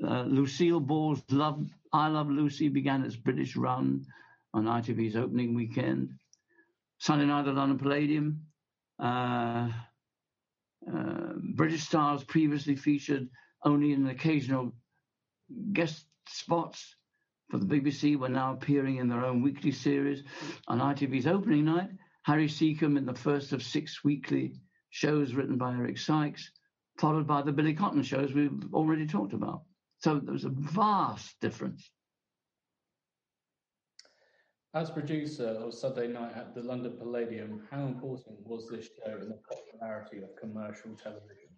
Uh, 0.02 0.22
Lucille 0.22 0.80
Ball's 0.80 1.22
Love, 1.30 1.68
I 1.92 2.08
Love 2.08 2.28
Lucy 2.28 2.68
began 2.68 3.04
its 3.04 3.16
British 3.16 3.56
run 3.56 4.04
on 4.52 4.64
ITV's 4.64 5.16
opening 5.16 5.54
weekend. 5.54 6.10
Sunday 6.98 7.26
night 7.26 7.46
at 7.46 7.54
London 7.54 7.78
Palladium. 7.78 8.46
Uh, 8.98 9.68
uh, 10.92 11.32
British 11.54 11.82
stars 11.82 12.24
previously 12.24 12.76
featured 12.76 13.28
only 13.64 13.92
in 13.92 14.06
occasional 14.08 14.72
guest 15.72 16.06
spots 16.26 16.96
for 17.50 17.58
the 17.58 17.66
BBC 17.66 18.16
were 18.16 18.28
now 18.28 18.52
appearing 18.52 18.96
in 18.96 19.08
their 19.08 19.24
own 19.24 19.42
weekly 19.42 19.72
series. 19.72 20.22
On 20.68 20.80
ITV's 20.80 21.26
opening 21.26 21.66
night, 21.66 21.90
Harry 22.22 22.48
Secombe 22.48 22.96
in 22.96 23.06
the 23.06 23.14
first 23.14 23.52
of 23.52 23.62
six 23.62 24.02
weekly 24.02 24.54
shows 24.90 25.34
written 25.34 25.58
by 25.58 25.72
Eric 25.72 25.98
Sykes, 25.98 26.50
followed 26.98 27.26
by 27.26 27.42
the 27.42 27.52
Billy 27.52 27.74
Cotton 27.74 28.02
shows 28.02 28.32
we've 28.32 28.72
already 28.72 29.06
talked 29.06 29.34
about. 29.34 29.62
So 30.00 30.20
there 30.20 30.32
was 30.32 30.44
a 30.44 30.50
vast 30.50 31.40
difference. 31.40 31.90
As 34.74 34.90
producer 34.90 35.46
of 35.46 35.72
Sunday 35.72 36.08
Night 36.08 36.36
at 36.36 36.54
the 36.54 36.62
London 36.62 36.96
Palladium, 36.98 37.62
how 37.70 37.86
important 37.86 38.36
was 38.44 38.68
this 38.68 38.86
show 38.86 39.12
in 39.12 39.28
the 39.28 39.38
popularity 39.48 40.18
of 40.18 40.34
commercial 40.40 40.94
television? 40.96 41.48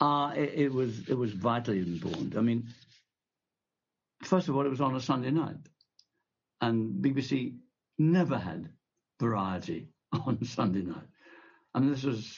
Uh, 0.00 0.32
it, 0.36 0.52
it 0.54 0.72
was 0.72 1.08
it 1.08 1.14
was 1.16 1.32
vitally 1.32 1.78
important. 1.78 2.36
I 2.36 2.40
mean, 2.40 2.68
first 4.24 4.48
of 4.48 4.56
all, 4.56 4.66
it 4.66 4.70
was 4.70 4.80
on 4.80 4.96
a 4.96 5.00
Sunday 5.00 5.30
night, 5.30 5.56
and 6.60 7.02
BBC 7.02 7.56
never 7.98 8.38
had 8.38 8.68
variety 9.20 9.88
on 10.12 10.44
Sunday 10.44 10.82
night. 10.82 11.06
Mean, 11.78 11.90
this 11.90 12.02
was 12.02 12.36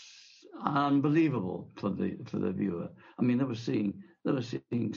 unbelievable 0.64 1.70
for 1.76 1.90
the 1.90 2.18
for 2.26 2.38
the 2.38 2.52
viewer. 2.52 2.88
I 3.18 3.22
mean, 3.22 3.38
they 3.38 3.44
were 3.44 3.54
seeing 3.54 4.02
they 4.24 4.32
were 4.32 4.42
seeing 4.42 4.94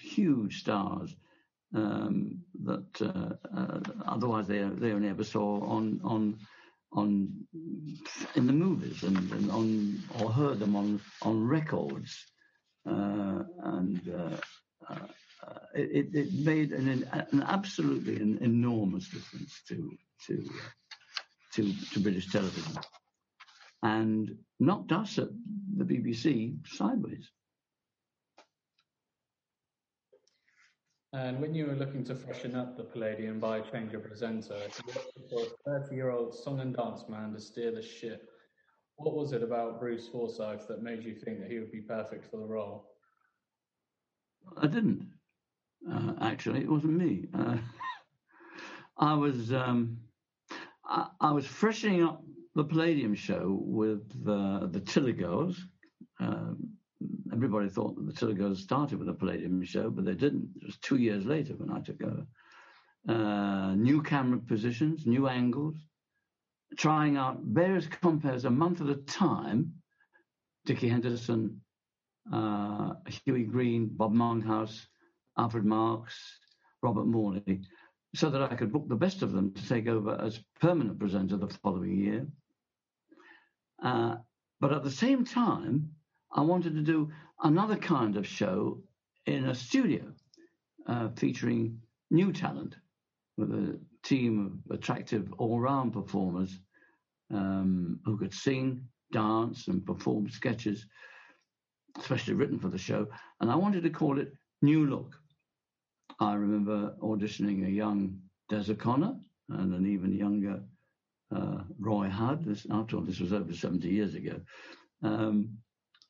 huge 0.00 0.60
stars 0.60 1.14
um, 1.74 2.40
that 2.64 3.02
uh, 3.02 3.34
uh, 3.56 3.80
otherwise 4.06 4.46
they 4.46 4.62
they 4.62 4.92
only 4.92 5.08
ever 5.08 5.24
saw 5.24 5.60
on 5.60 6.00
on 6.02 6.38
on 6.92 7.28
in 8.34 8.46
the 8.46 8.52
movies 8.52 9.02
and, 9.02 9.30
and 9.32 9.50
on 9.50 10.02
or 10.20 10.30
heard 10.32 10.58
them 10.58 10.74
on 10.76 11.00
on 11.22 11.46
records 11.46 12.24
uh, 12.88 13.42
and 13.64 14.00
uh, 14.08 14.36
uh, 14.88 14.98
uh, 15.46 15.58
it, 15.74 16.08
it, 16.14 16.32
made 16.32 16.72
an, 16.72 17.06
an 17.12 17.42
absolutely 17.46 18.16
an 18.16 18.38
enormous 18.40 19.08
difference 19.08 19.60
to 19.68 19.90
to 20.26 20.48
to, 21.52 21.72
to 21.92 22.00
British 22.00 22.30
television, 22.30 22.78
and 23.82 24.36
knocked 24.60 24.92
us 24.92 25.18
at 25.18 25.28
the 25.76 25.84
BBC 25.84 26.66
sideways. 26.66 27.28
And 31.14 31.40
when 31.40 31.54
you 31.54 31.66
were 31.66 31.74
looking 31.74 32.04
to 32.04 32.14
freshen 32.14 32.54
up 32.54 32.76
the 32.76 32.84
Palladium 32.84 33.40
by 33.40 33.60
change 33.60 33.94
of 33.94 34.04
presenter, 34.04 34.58
you 34.86 34.92
for 35.30 35.42
a 35.72 35.80
30 35.80 35.94
year 35.94 36.10
old 36.10 36.34
song 36.34 36.60
and 36.60 36.76
dance 36.76 37.04
man 37.08 37.32
to 37.32 37.40
steer 37.40 37.70
the 37.70 37.82
ship. 37.82 38.28
What 38.96 39.14
was 39.14 39.32
it 39.32 39.42
about 39.42 39.80
Bruce 39.80 40.08
Forsyth 40.08 40.68
that 40.68 40.82
made 40.82 41.04
you 41.04 41.14
think 41.14 41.40
that 41.40 41.50
he 41.50 41.58
would 41.58 41.72
be 41.72 41.80
perfect 41.80 42.30
for 42.30 42.36
the 42.36 42.46
role? 42.46 42.90
I 44.56 44.66
didn't. 44.66 45.08
Uh, 45.90 46.12
actually, 46.20 46.60
it 46.60 46.68
wasn't 46.68 46.98
me. 46.98 47.26
Uh, 47.32 47.56
I 48.98 49.14
was 49.14 49.52
um, 49.52 49.98
I, 50.84 51.06
I, 51.20 51.32
was 51.32 51.46
freshening 51.46 52.02
up 52.02 52.22
the 52.54 52.64
Palladium 52.64 53.14
show 53.14 53.58
with 53.62 54.02
uh, 54.26 54.66
the 54.66 54.82
Tiller 54.84 55.12
Girls. 55.12 55.58
Um, 56.20 56.77
everybody 57.32 57.68
thought 57.68 57.96
that 57.96 58.06
the 58.06 58.12
Tiller 58.12 58.34
Girls 58.34 58.62
started 58.62 58.98
with 58.98 59.06
the 59.06 59.14
Palladium 59.14 59.62
show, 59.64 59.90
but 59.90 60.04
they 60.04 60.14
didn't. 60.14 60.50
It 60.60 60.66
was 60.66 60.78
two 60.78 60.96
years 60.96 61.24
later 61.24 61.54
when 61.54 61.70
I 61.70 61.80
took 61.80 62.02
over. 62.02 62.26
Uh, 63.08 63.74
new 63.74 64.02
camera 64.02 64.38
positions, 64.38 65.06
new 65.06 65.28
angles, 65.28 65.76
trying 66.76 67.16
out 67.16 67.38
various 67.42 67.86
compères 67.86 68.44
a 68.44 68.50
month 68.50 68.80
at 68.80 68.88
a 68.88 68.96
time. 68.96 69.72
Dickie 70.66 70.88
Henderson, 70.88 71.60
uh, 72.32 72.94
Hughie 73.06 73.44
Green, 73.44 73.88
Bob 73.90 74.12
Monkhouse, 74.12 74.86
Alfred 75.38 75.64
Marks, 75.64 76.38
Robert 76.82 77.06
Morley. 77.06 77.62
so 78.14 78.30
that 78.30 78.42
I 78.42 78.54
could 78.54 78.72
book 78.72 78.88
the 78.88 78.96
best 78.96 79.22
of 79.22 79.32
them 79.32 79.52
to 79.52 79.68
take 79.68 79.86
over 79.86 80.18
as 80.20 80.40
permanent 80.60 80.98
presenter 80.98 81.36
the 81.36 81.48
following 81.48 81.98
year. 81.98 82.26
Uh, 83.82 84.16
but 84.60 84.72
at 84.72 84.82
the 84.82 84.90
same 84.90 85.24
time, 85.24 85.90
I 86.32 86.42
wanted 86.42 86.74
to 86.74 86.82
do 86.82 87.10
another 87.42 87.76
kind 87.76 88.16
of 88.16 88.26
show 88.26 88.82
in 89.26 89.46
a 89.46 89.54
studio 89.54 90.12
uh, 90.86 91.08
featuring 91.16 91.80
new 92.10 92.32
talent 92.32 92.76
with 93.36 93.50
a 93.50 93.78
team 94.02 94.60
of 94.68 94.76
attractive 94.76 95.32
all 95.38 95.60
round 95.60 95.92
performers 95.92 96.58
um, 97.32 98.00
who 98.04 98.16
could 98.16 98.34
sing, 98.34 98.82
dance, 99.12 99.68
and 99.68 99.84
perform 99.84 100.28
sketches, 100.28 100.86
especially 101.98 102.34
written 102.34 102.58
for 102.58 102.68
the 102.68 102.78
show. 102.78 103.06
And 103.40 103.50
I 103.50 103.56
wanted 103.56 103.82
to 103.82 103.90
call 103.90 104.18
it 104.18 104.32
New 104.62 104.86
Look. 104.86 105.14
I 106.20 106.34
remember 106.34 106.94
auditioning 107.02 107.66
a 107.66 107.70
young 107.70 108.18
Des 108.48 108.70
O'Connor 108.70 109.14
and 109.50 109.74
an 109.74 109.86
even 109.86 110.12
younger 110.12 110.62
uh, 111.34 111.62
Roy 111.78 112.08
Hudd. 112.08 112.44
This, 112.44 112.66
after 112.70 112.96
all, 112.96 113.02
this 113.02 113.20
was 113.20 113.32
over 113.32 113.52
70 113.52 113.88
years 113.88 114.14
ago. 114.14 114.40
Um, 115.02 115.58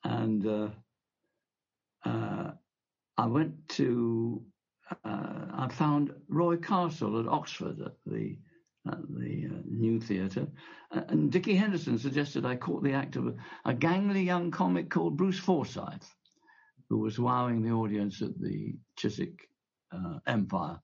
and 0.09 0.47
uh, 0.47 0.69
uh, 2.05 2.53
I 3.17 3.27
went 3.27 3.69
to, 3.71 4.43
uh, 5.05 5.47
I 5.53 5.69
found 5.71 6.13
Roy 6.29 6.57
Castle 6.57 7.21
at 7.21 7.29
Oxford 7.29 7.81
at 7.81 7.97
the 8.07 8.39
at 8.91 9.07
the 9.11 9.49
uh, 9.53 9.63
New 9.67 10.01
Theatre. 10.01 10.47
and 10.93 11.31
Dickie 11.31 11.57
Henderson 11.57 11.99
suggested 11.99 12.47
I 12.47 12.57
caught 12.57 12.83
the 12.83 12.95
act 12.95 13.17
of 13.17 13.27
a, 13.27 13.35
a 13.67 13.75
gangly 13.75 14.25
young 14.25 14.51
comic 14.51 14.89
called 14.89 15.19
Bruce 15.19 15.39
Forsyth, 15.39 16.09
who 16.89 16.99
was 16.99 17.19
wowing 17.19 17.61
the 17.63 17.73
audience 17.73 18.23
at 18.23 18.41
the 18.41 18.77
Chiswick 18.97 19.47
uh, 19.93 20.21
Empire. 20.27 20.81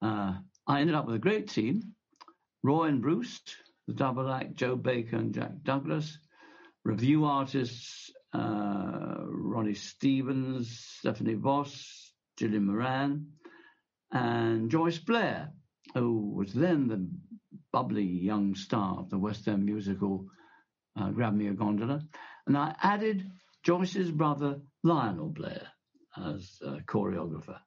Uh, 0.00 0.34
I 0.68 0.80
ended 0.80 0.94
up 0.94 1.06
with 1.06 1.16
a 1.16 1.26
great 1.26 1.48
team 1.48 1.82
Roy 2.62 2.84
and 2.84 3.02
Bruce, 3.02 3.40
the 3.88 3.94
double 3.94 4.30
act, 4.30 4.54
Joe 4.54 4.76
Baker 4.76 5.16
and 5.16 5.34
Jack 5.34 5.50
Douglas, 5.64 6.18
revue 6.84 7.24
artists 7.24 8.10
uh, 8.34 9.18
Ronnie 9.26 9.74
Stevens, 9.74 10.78
Stephanie 10.98 11.34
Voss, 11.34 12.12
Gillian 12.38 12.66
Moran, 12.66 13.26
and 14.10 14.70
Joyce 14.70 14.98
Blair, 14.98 15.50
who 15.94 16.32
was 16.34 16.52
then 16.52 16.88
the 16.88 17.06
bubbly 17.72 18.04
young 18.04 18.54
star 18.54 18.98
of 18.98 19.10
the 19.10 19.18
West 19.18 19.48
End 19.48 19.64
musical 19.64 20.26
uh, 20.98 21.10
Grab 21.10 21.34
Me 21.34 21.48
a 21.48 21.52
Gondola. 21.52 22.02
And 22.46 22.56
I 22.56 22.74
added 22.82 23.30
Joyce's 23.62 24.10
brother 24.10 24.60
Lionel 24.82 25.28
Blair 25.28 25.66
as 26.16 26.58
choreographer. 26.86 27.58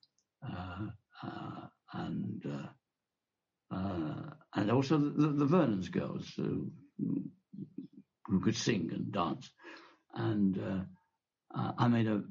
Uh, 0.45 0.87
uh, 1.23 1.67
and 1.93 2.45
uh, 2.45 3.75
uh, 3.75 4.29
and 4.53 4.71
also 4.71 4.97
the, 4.97 5.29
the 5.29 5.45
Vernon's 5.45 5.89
girls 5.89 6.31
who, 6.35 6.71
who 8.27 8.39
could 8.39 8.55
sing 8.55 8.89
and 8.93 9.11
dance. 9.11 9.49
And 10.13 10.57
uh, 10.57 11.59
uh, 11.59 11.71
I 11.77 11.87
made 11.87 12.07
a 12.07 12.23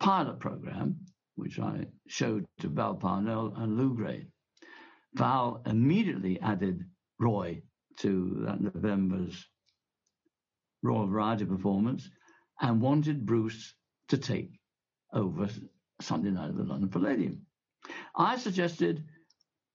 pilot 0.00 0.40
program, 0.40 1.00
which 1.36 1.58
I 1.58 1.86
showed 2.08 2.46
to 2.60 2.68
Val 2.68 2.94
Parnell 2.94 3.54
and 3.56 3.76
Lew 3.76 3.94
Grade. 3.94 4.26
Val 5.14 5.62
immediately 5.66 6.40
added 6.40 6.84
Roy 7.18 7.62
to 7.98 8.44
that 8.46 8.60
November's 8.60 9.46
Royal 10.82 11.06
Variety 11.06 11.46
performance 11.46 12.08
and 12.60 12.80
wanted 12.80 13.26
Bruce 13.26 13.74
to 14.08 14.18
take 14.18 14.58
over 15.12 15.48
Sunday 16.00 16.30
night 16.30 16.50
at 16.50 16.56
the 16.56 16.62
London 16.62 16.90
Palladium. 16.90 17.46
I 18.14 18.36
suggested 18.36 19.04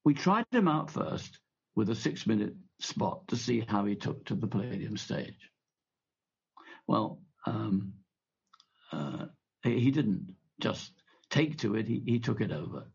we 0.04 0.14
tried 0.14 0.46
him 0.52 0.68
out 0.68 0.92
first 0.92 1.40
with 1.76 1.90
a 1.90 1.96
six 1.96 2.28
minute 2.28 2.54
spot 2.84 3.28
to 3.28 3.36
see 3.36 3.64
how 3.68 3.86
he 3.86 3.96
took 3.96 4.26
to 4.26 4.36
the 4.36 4.48
Palladium 4.48 4.98
stage. 4.98 5.52
Well, 6.88 7.22
um, 7.46 7.94
uh, 8.92 9.26
he 9.64 9.92
didn't 9.92 10.36
just 10.60 10.92
take 11.30 11.58
to 11.60 11.76
it, 11.76 11.88
he, 11.88 12.02
he 12.06 12.20
took 12.20 12.42
it 12.42 12.52
over. 12.52 12.86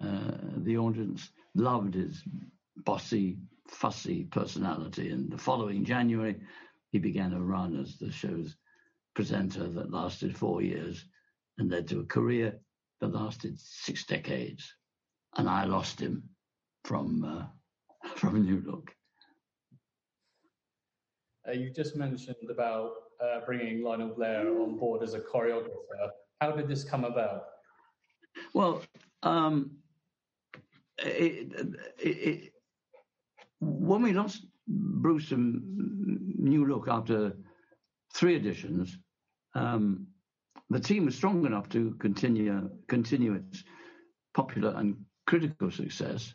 Uh, 0.00 0.36
the 0.58 0.78
audience 0.78 1.28
loved 1.54 1.94
his 1.94 2.22
bossy, 2.76 3.38
fussy 3.68 4.24
personality, 4.24 5.10
and 5.10 5.30
the 5.30 5.38
following 5.38 5.84
January, 5.84 6.36
he 6.90 6.98
began 6.98 7.32
a 7.32 7.40
run 7.40 7.78
as 7.78 7.98
the 7.98 8.10
show's 8.10 8.56
presenter 9.14 9.68
that 9.68 9.92
lasted 9.92 10.36
four 10.36 10.62
years 10.62 11.04
and 11.58 11.70
led 11.70 11.88
to 11.88 12.00
a 12.00 12.06
career 12.06 12.58
that 13.00 13.12
lasted 13.12 13.58
six 13.58 14.04
decades. 14.06 14.72
And 15.36 15.48
I 15.48 15.64
lost 15.64 16.00
him 16.00 16.22
from 16.84 17.24
uh, 17.24 18.08
from 18.16 18.42
new 18.42 18.62
look. 18.64 18.94
Uh, 21.48 21.52
you 21.52 21.70
just 21.70 21.96
mentioned 21.96 22.50
about 22.50 22.92
uh, 23.22 23.40
bringing 23.46 23.82
Lionel 23.82 24.14
Blair 24.14 24.48
on 24.48 24.76
board 24.76 25.02
as 25.02 25.14
a 25.14 25.20
choreographer. 25.20 26.10
How 26.40 26.52
did 26.52 26.68
this 26.68 26.84
come 26.84 27.04
about? 27.04 27.44
Well, 28.54 28.82
um, 29.22 29.70
it, 30.98 31.52
it, 31.98 32.08
it, 32.08 32.52
when 33.60 34.02
we 34.02 34.12
lost 34.12 34.46
Bruce 34.66 35.32
and 35.32 35.62
New 36.38 36.66
Look 36.66 36.88
after 36.88 37.36
three 38.14 38.36
editions, 38.36 38.98
um, 39.54 40.06
the 40.70 40.80
team 40.80 41.06
was 41.06 41.14
strong 41.14 41.46
enough 41.46 41.68
to 41.70 41.94
continue 41.98 42.68
continue 42.88 43.34
its 43.34 43.64
popular 44.34 44.74
and 44.76 44.96
critical 45.26 45.70
success. 45.70 46.34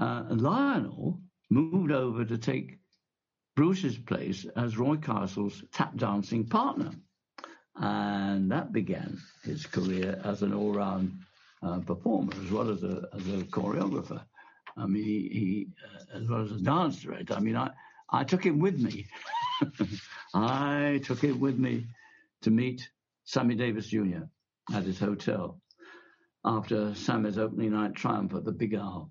Uh, 0.00 0.24
and 0.28 0.42
Lionel 0.42 1.20
moved 1.50 1.92
over 1.92 2.24
to 2.24 2.36
take 2.36 2.78
Bruce's 3.56 3.96
place 3.96 4.46
as 4.56 4.76
Roy 4.76 4.96
Castle's 4.96 5.62
tap 5.72 5.96
dancing 5.96 6.46
partner. 6.46 6.90
And 7.76 8.50
that 8.52 8.72
began 8.72 9.18
his 9.42 9.66
career 9.66 10.20
as 10.24 10.42
an 10.42 10.54
all 10.54 10.72
round 10.72 11.12
uh, 11.62 11.80
performer 11.80 12.32
as 12.44 12.50
well 12.50 12.70
as 12.70 12.82
a, 12.82 13.08
as 13.14 13.26
a 13.28 13.44
choreographer. 13.44 14.24
I 14.76 14.86
mean, 14.86 15.04
he, 15.04 15.28
he 15.32 15.68
uh, 15.84 16.18
as 16.18 16.28
well 16.28 16.42
as 16.42 16.52
a 16.52 16.60
dance 16.60 17.00
director. 17.00 17.34
I 17.34 17.40
mean, 17.40 17.56
I, 17.56 17.70
I 18.10 18.24
took 18.24 18.44
him 18.44 18.58
with 18.58 18.78
me. 18.78 19.06
I 20.34 21.00
took 21.04 21.20
him 21.20 21.40
with 21.40 21.58
me 21.58 21.86
to 22.42 22.50
meet 22.50 22.88
Sammy 23.24 23.54
Davis 23.54 23.86
Jr. 23.86 24.24
at 24.72 24.84
his 24.84 24.98
hotel 24.98 25.60
after 26.44 26.94
Sammy's 26.94 27.38
opening 27.38 27.72
night 27.72 27.94
triumph 27.94 28.34
at 28.34 28.44
the 28.44 28.52
Pigalle. 28.52 29.10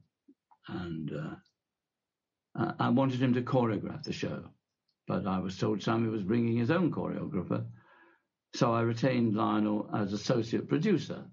And 0.68 1.12
uh, 1.12 1.36
I 2.56 2.90
wanted 2.90 3.22
him 3.22 3.34
to 3.34 3.42
choreograph 3.42 4.04
the 4.04 4.14
show, 4.14 4.44
but 5.08 5.26
I 5.26 5.40
was 5.40 5.58
told 5.58 5.82
Sammy 5.82 6.10
was 6.10 6.24
bringing 6.24 6.58
his 6.58 6.70
own 6.70 6.92
choreographer. 6.92 7.66
So 8.54 8.72
I 8.72 8.82
retained 8.82 9.36
Lionel 9.36 9.90
as 9.96 10.14
associate 10.14 10.70
producer, 10.70 11.26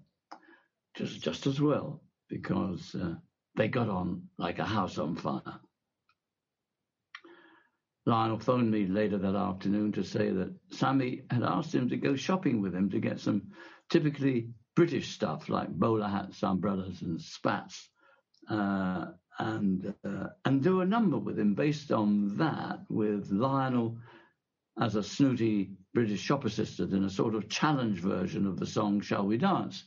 just, 0.95 1.21
just 1.21 1.45
as 1.45 1.61
well, 1.61 2.01
because 2.27 2.95
uh, 2.95 3.15
they 3.55 3.67
got 3.67 3.89
on 3.89 4.29
like 4.39 4.57
a 4.57 4.65
house 4.65 4.97
on 4.97 5.15
fire. 5.15 5.59
Lionel 8.07 8.39
phoned 8.39 8.71
me 8.71 8.87
later 8.87 9.19
that 9.19 9.35
afternoon 9.35 9.91
to 9.91 10.03
say 10.03 10.31
that 10.31 10.55
Sammy 10.71 11.21
had 11.29 11.43
asked 11.43 11.75
him 11.75 11.89
to 11.89 11.97
go 11.97 12.15
shopping 12.15 12.61
with 12.61 12.73
him 12.73 12.89
to 12.89 12.99
get 12.99 13.19
some 13.19 13.51
typically 13.91 14.49
British 14.75 15.09
stuff 15.09 15.49
like 15.49 15.69
bowler 15.69 16.07
hats, 16.07 16.41
umbrellas, 16.41 17.03
and 17.03 17.21
spats, 17.21 17.89
uh, 18.49 19.05
and 19.41 19.93
uh, 20.05 20.27
and 20.45 20.61
do 20.61 20.81
a 20.81 20.85
number 20.85 21.17
with 21.17 21.39
him 21.39 21.55
based 21.55 21.91
on 21.91 22.37
that, 22.37 22.79
with 22.89 23.31
Lionel 23.31 23.97
as 24.79 24.95
a 24.95 25.03
snooty 25.03 25.71
British 25.93 26.21
shop 26.21 26.45
assistant 26.45 26.93
in 26.93 27.03
a 27.03 27.09
sort 27.09 27.33
of 27.33 27.49
challenge 27.49 27.99
version 27.99 28.45
of 28.45 28.59
the 28.59 28.67
song 28.67 29.01
"Shall 29.01 29.25
We 29.25 29.37
Dance." 29.37 29.83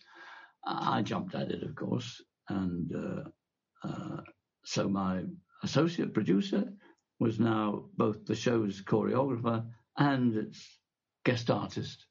I 0.66 1.02
jumped 1.02 1.34
at 1.36 1.52
it, 1.52 1.62
of 1.62 1.74
course, 1.76 2.20
and 2.48 2.92
uh, 2.96 3.88
uh 3.88 4.20
so 4.64 4.88
my 4.88 5.22
associate 5.62 6.14
producer 6.14 6.72
was 7.20 7.38
now 7.38 7.84
both 7.96 8.26
the 8.26 8.34
show's 8.34 8.82
choreographer 8.82 9.64
and 9.96 10.36
its 10.36 10.78
guest 11.24 11.48
artist, 11.50 12.06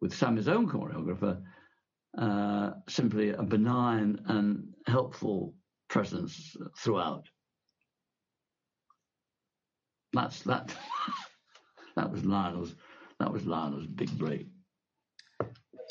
with 0.00 0.14
Sammy's 0.14 0.48
own 0.48 0.68
choreographer, 0.68 1.42
uh, 2.16 2.70
simply 2.88 3.30
a 3.30 3.42
benign 3.42 4.20
and 4.26 4.74
helpful 4.86 5.54
presence 5.92 6.56
throughout. 6.78 7.28
That's 10.14 10.40
that. 10.44 10.74
that 11.96 12.10
was 12.10 12.24
Lionel's. 12.24 12.74
That 13.20 13.30
was 13.30 13.46
Lionel's 13.46 13.86
big 13.86 14.10
break. 14.18 14.46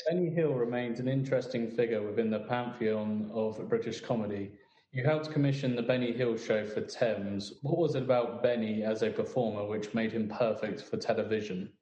Benny 0.08 0.30
Hill 0.30 0.54
remains 0.54 0.98
an 0.98 1.06
interesting 1.06 1.70
figure 1.70 2.02
within 2.02 2.30
the 2.30 2.40
pantheon 2.40 3.30
of 3.32 3.68
British 3.68 4.00
comedy. 4.00 4.50
You 4.90 5.04
helped 5.04 5.30
commission 5.30 5.76
the 5.76 5.82
Benny 5.82 6.12
Hill 6.12 6.36
show 6.36 6.66
for 6.66 6.80
Thames. 6.80 7.54
What 7.62 7.78
was 7.78 7.94
it 7.94 8.02
about 8.02 8.42
Benny 8.42 8.82
as 8.82 9.02
a 9.02 9.10
performer 9.10 9.64
which 9.66 9.94
made 9.94 10.10
him 10.10 10.28
perfect 10.28 10.82
for 10.82 10.96
television? 10.96 11.72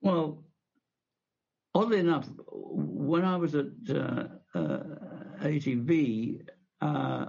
Well, 0.00 0.44
oddly 1.74 1.98
enough, 1.98 2.28
when 2.46 3.24
I 3.24 3.36
was 3.36 3.56
at 3.56 3.66
uh, 3.90 4.24
uh, 4.54 4.78
ATV, 5.44 6.40
uh, 6.80 7.26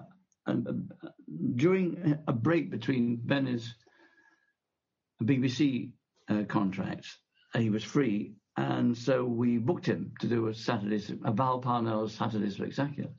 and 0.47 0.91
uh, 1.03 1.09
during 1.55 2.17
a 2.27 2.33
break 2.33 2.71
between 2.71 3.17
Benny's 3.17 3.75
BBC 5.21 5.91
uh, 6.29 6.43
contracts, 6.47 7.17
he 7.55 7.69
was 7.69 7.83
free, 7.83 8.33
and 8.57 8.97
so 8.97 9.25
we 9.25 9.57
booked 9.57 9.85
him 9.85 10.13
to 10.21 10.27
do 10.27 10.47
a 10.47 10.53
Saturdays, 10.53 11.11
a 11.23 11.31
Val 11.31 11.59
Parnell's 11.59 12.13
Saturday 12.13 12.49
Spectacular, 12.49 13.11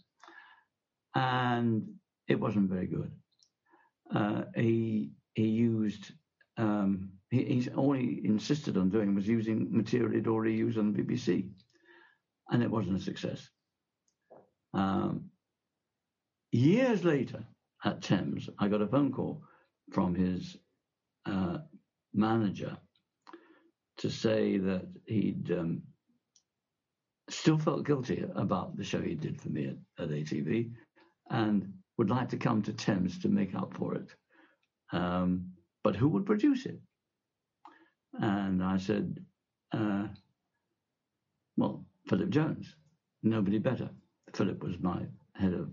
and 1.15 1.83
it 2.29 2.41
wasn't 2.41 2.71
very 2.71 2.87
good. 2.87 3.13
Uh, 4.15 4.43
he 4.55 5.11
he 5.35 5.47
used 5.47 6.13
um, 6.57 7.11
he, 7.31 7.45
he's 7.45 7.69
all 7.69 7.93
he 7.93 8.21
insisted 8.25 8.77
on 8.77 8.91
doing 8.91 9.15
was 9.15 9.27
using 9.27 9.69
material 9.71 10.13
he'd 10.13 10.29
already 10.29 10.55
used 10.55 10.79
on 10.79 10.93
the 10.93 11.03
BBC, 11.03 11.51
and 12.51 12.63
it 12.63 12.71
wasn't 12.71 12.97
a 12.97 13.01
success. 13.01 13.49
Um, 14.75 15.31
years 16.53 17.05
later, 17.05 17.45
at 17.85 18.03
Thames, 18.03 18.49
I 18.59 18.69
got 18.69 18.83
a 18.83 18.87
phone 18.87 19.13
call 19.13 19.43
from 19.93 20.15
his 20.15 20.57
uh, 21.27 21.59
manager 22.15 22.77
to 23.99 24.11
say 24.11 24.59
that 24.59 24.87
he'd 25.07 25.51
um, 25.53 25.83
still 27.29 27.59
felt 27.59 27.87
guilty 27.87 28.25
about 28.35 28.77
the 28.77 28.85
show 28.85 29.01
he 29.01 29.15
did 29.15 29.41
for 29.41 29.49
me 29.49 29.69
at, 29.69 30.05
at 30.05 30.11
ATV 30.11 30.71
and 31.31 31.73
would 31.99 32.11
like 32.11 32.29
to 32.31 32.37
come 32.37 32.63
to 32.63 32.73
Thames 32.73 33.19
to 33.21 33.29
make 33.29 33.55
up 33.55 33.75
for 33.75 33.95
it. 33.95 34.09
Um, 34.93 35.53
but 35.83 35.97
who 35.97 36.09
would 36.09 36.27
produce 36.27 36.67
it? 36.67 36.79
And 38.15 38.63
I 38.63 38.77
said, 38.77 39.19
uh, 39.73 40.07
well, 41.57 41.85
Philip 42.09 42.31
Jones, 42.31 42.75
nobody 43.23 43.59
better. 43.59 43.91
Philip 44.37 44.63
was 44.63 44.79
my 44.81 45.03
head 45.35 45.55
of 45.55 45.71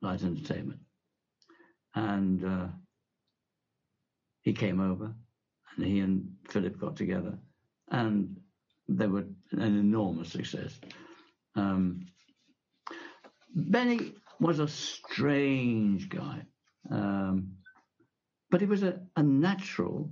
light 0.00 0.22
entertainment. 0.22 0.80
And 1.94 2.44
uh, 2.44 2.66
he 4.42 4.52
came 4.52 4.80
over 4.80 5.14
and 5.76 5.86
he 5.86 6.00
and 6.00 6.28
Philip 6.48 6.78
got 6.80 6.96
together 6.96 7.38
and 7.90 8.36
they 8.88 9.06
were 9.06 9.24
an 9.52 9.78
enormous 9.78 10.32
success. 10.32 10.80
Um, 11.54 12.06
Benny 13.54 14.14
was 14.40 14.58
a 14.58 14.66
strange 14.66 16.08
guy, 16.08 16.42
um, 16.90 17.52
but 18.50 18.60
he 18.60 18.66
was 18.66 18.82
a, 18.82 19.00
a 19.16 19.22
natural, 19.22 20.10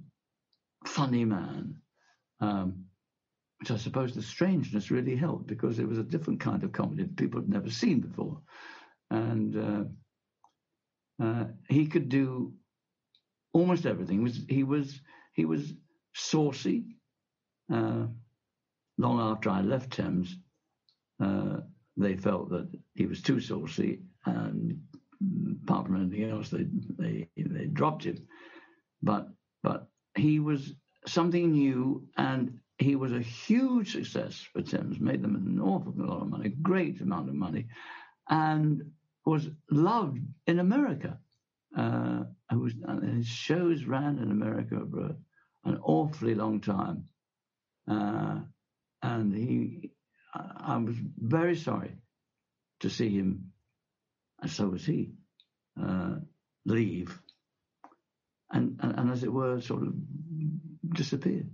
funny 0.87 1.25
man, 1.25 1.77
um, 2.41 2.85
which 3.61 3.71
I 3.71 3.77
suppose 3.77 4.15
the 4.15 4.23
strangeness 4.23 4.91
really 4.91 5.17
helped 5.17 5.47
because 5.47 5.79
it 5.79 5.89
was 5.89 5.99
a 5.99 6.03
different 6.03 6.41
kind 6.41 6.65
of 6.65 6.73
comedy 6.73 7.03
that 7.05 7.17
people 7.17 7.41
had 7.41 7.49
never 7.49 7.71
seen 7.71 8.01
before. 8.01 8.41
And 9.11 9.57
uh, 11.21 11.25
uh, 11.25 11.45
he 11.69 11.87
could 11.87 12.09
do 12.09 12.55
almost 13.53 13.87
everything. 13.87 14.19
He 14.19 14.23
was 14.23 14.41
he 14.49 14.65
was 14.65 15.01
he 15.35 15.45
was 15.45 15.75
saucy, 16.15 16.85
uh, 17.73 18.07
long 18.99 19.21
after 19.21 19.51
I 19.51 19.63
left 19.63 19.93
Thames, 19.93 20.37
uh, 21.23 21.59
they 21.97 22.17
felt 22.17 22.51
that 22.51 22.69
he 22.95 23.07
was 23.07 23.23
too 23.23 23.41
saucy, 23.41 24.01
and 24.27 24.81
apart 25.63 25.87
from 25.87 25.97
anything 25.97 26.31
else, 26.31 26.51
they 26.51 26.67
they 26.99 27.29
they 27.37 27.67
dropped 27.67 28.05
him. 28.05 28.27
But 29.03 29.29
but 29.63 29.89
he 30.17 30.41
was 30.41 30.75
something 31.07 31.53
new, 31.53 32.07
and 32.17 32.59
he 32.81 32.97
was 32.97 33.13
a 33.13 33.21
huge 33.21 33.93
success 33.93 34.47
for 34.53 34.63
Thames. 34.63 34.99
Made 34.99 35.23
them 35.23 35.37
an 35.37 35.61
awful 35.61 35.93
lot 35.97 36.23
of 36.23 36.29
money, 36.29 36.49
great 36.49 37.01
amount 37.01 37.29
of 37.29 37.35
money, 37.35 37.67
and 38.29 38.93
was 39.27 39.49
loved 39.71 40.21
in 40.47 40.59
America. 40.59 41.19
Uh, 41.77 42.25
was, 42.51 42.73
his 43.15 43.27
shows 43.27 43.85
ran 43.85 44.19
in 44.19 44.31
America 44.31 44.81
for 44.91 45.17
an 45.65 45.79
awfully 45.83 46.35
long 46.35 46.61
time. 46.61 47.05
Uh, 47.89 48.41
and 49.03 49.35
he, 49.35 49.93
I, 50.35 50.75
I 50.75 50.77
was 50.79 50.97
very 51.19 51.57
sorry 51.57 51.93
to 52.81 52.91
see 52.91 53.11
him, 53.11 53.53
and 54.41 54.51
so 54.51 54.69
was 54.69 54.87
he, 54.87 55.13
uh, 55.81 56.17
leave, 56.65 57.19
and, 58.51 58.79
and, 58.83 58.99
and 58.99 59.11
as 59.11 59.23
it 59.23 59.33
were, 59.33 59.61
sort 59.61 59.83
of 59.83 59.93
disappear. 60.95 61.45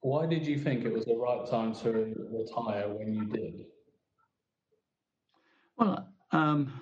Why 0.00 0.26
did 0.26 0.46
you 0.46 0.58
think 0.58 0.84
it 0.84 0.92
was 0.92 1.04
the 1.04 1.16
right 1.16 1.48
time 1.48 1.74
to 1.76 2.14
retire 2.30 2.88
when 2.88 3.12
you 3.12 3.24
did? 3.26 3.64
Well, 5.76 6.08
um, 6.30 6.72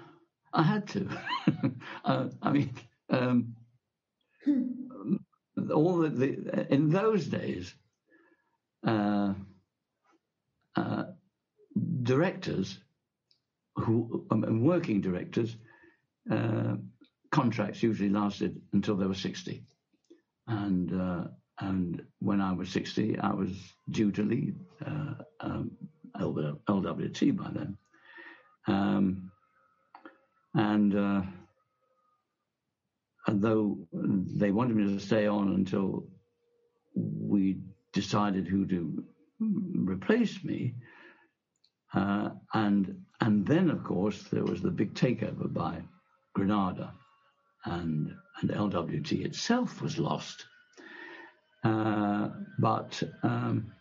I 0.52 0.62
had 0.62 0.88
to. 0.88 1.08
uh, 2.04 2.28
I 2.42 2.50
mean, 2.50 2.74
um, 3.10 3.56
all 5.72 5.98
the, 5.98 6.08
the, 6.08 6.72
in 6.72 6.90
those 6.90 7.26
days, 7.26 7.74
uh, 8.86 9.34
uh, 10.76 11.04
directors 12.02 12.78
who 13.76 14.26
um, 14.30 14.62
working 14.64 15.00
directors 15.00 15.56
uh, 16.30 16.76
contracts 17.30 17.82
usually 17.82 18.08
lasted 18.08 18.60
until 18.72 18.96
they 18.96 19.06
were 19.06 19.14
60 19.14 19.62
and 20.46 20.92
uh, 20.92 21.24
and 21.60 22.02
when 22.20 22.40
I 22.40 22.52
was 22.52 22.70
60 22.70 23.18
I 23.18 23.32
was 23.32 23.50
due 23.90 24.12
to 24.12 24.22
leave 24.22 24.56
uh, 24.84 25.14
um, 25.40 25.70
LWT 26.18 27.36
by 27.36 27.50
then 27.52 27.76
um, 28.66 29.30
and 30.54 30.96
uh, 30.96 31.22
though 33.28 33.78
they 33.92 34.50
wanted 34.50 34.76
me 34.76 34.84
to 34.94 35.00
stay 35.00 35.26
on 35.26 35.54
until 35.54 36.06
we 36.94 37.58
decided 37.92 38.46
who 38.46 38.66
to 38.66 39.04
replace 39.40 40.42
me, 40.42 40.74
uh, 41.94 42.30
and 42.54 43.02
and 43.20 43.46
then 43.46 43.70
of 43.70 43.84
course 43.84 44.22
there 44.24 44.44
was 44.44 44.62
the 44.62 44.70
big 44.70 44.94
takeover 44.94 45.52
by 45.52 45.82
Granada, 46.34 46.92
and 47.64 48.14
and 48.40 48.50
LWT 48.50 49.24
itself 49.24 49.82
was 49.82 49.98
lost. 49.98 50.46
Uh, 52.66 52.82
but 52.82 53.02
um, 53.22 53.72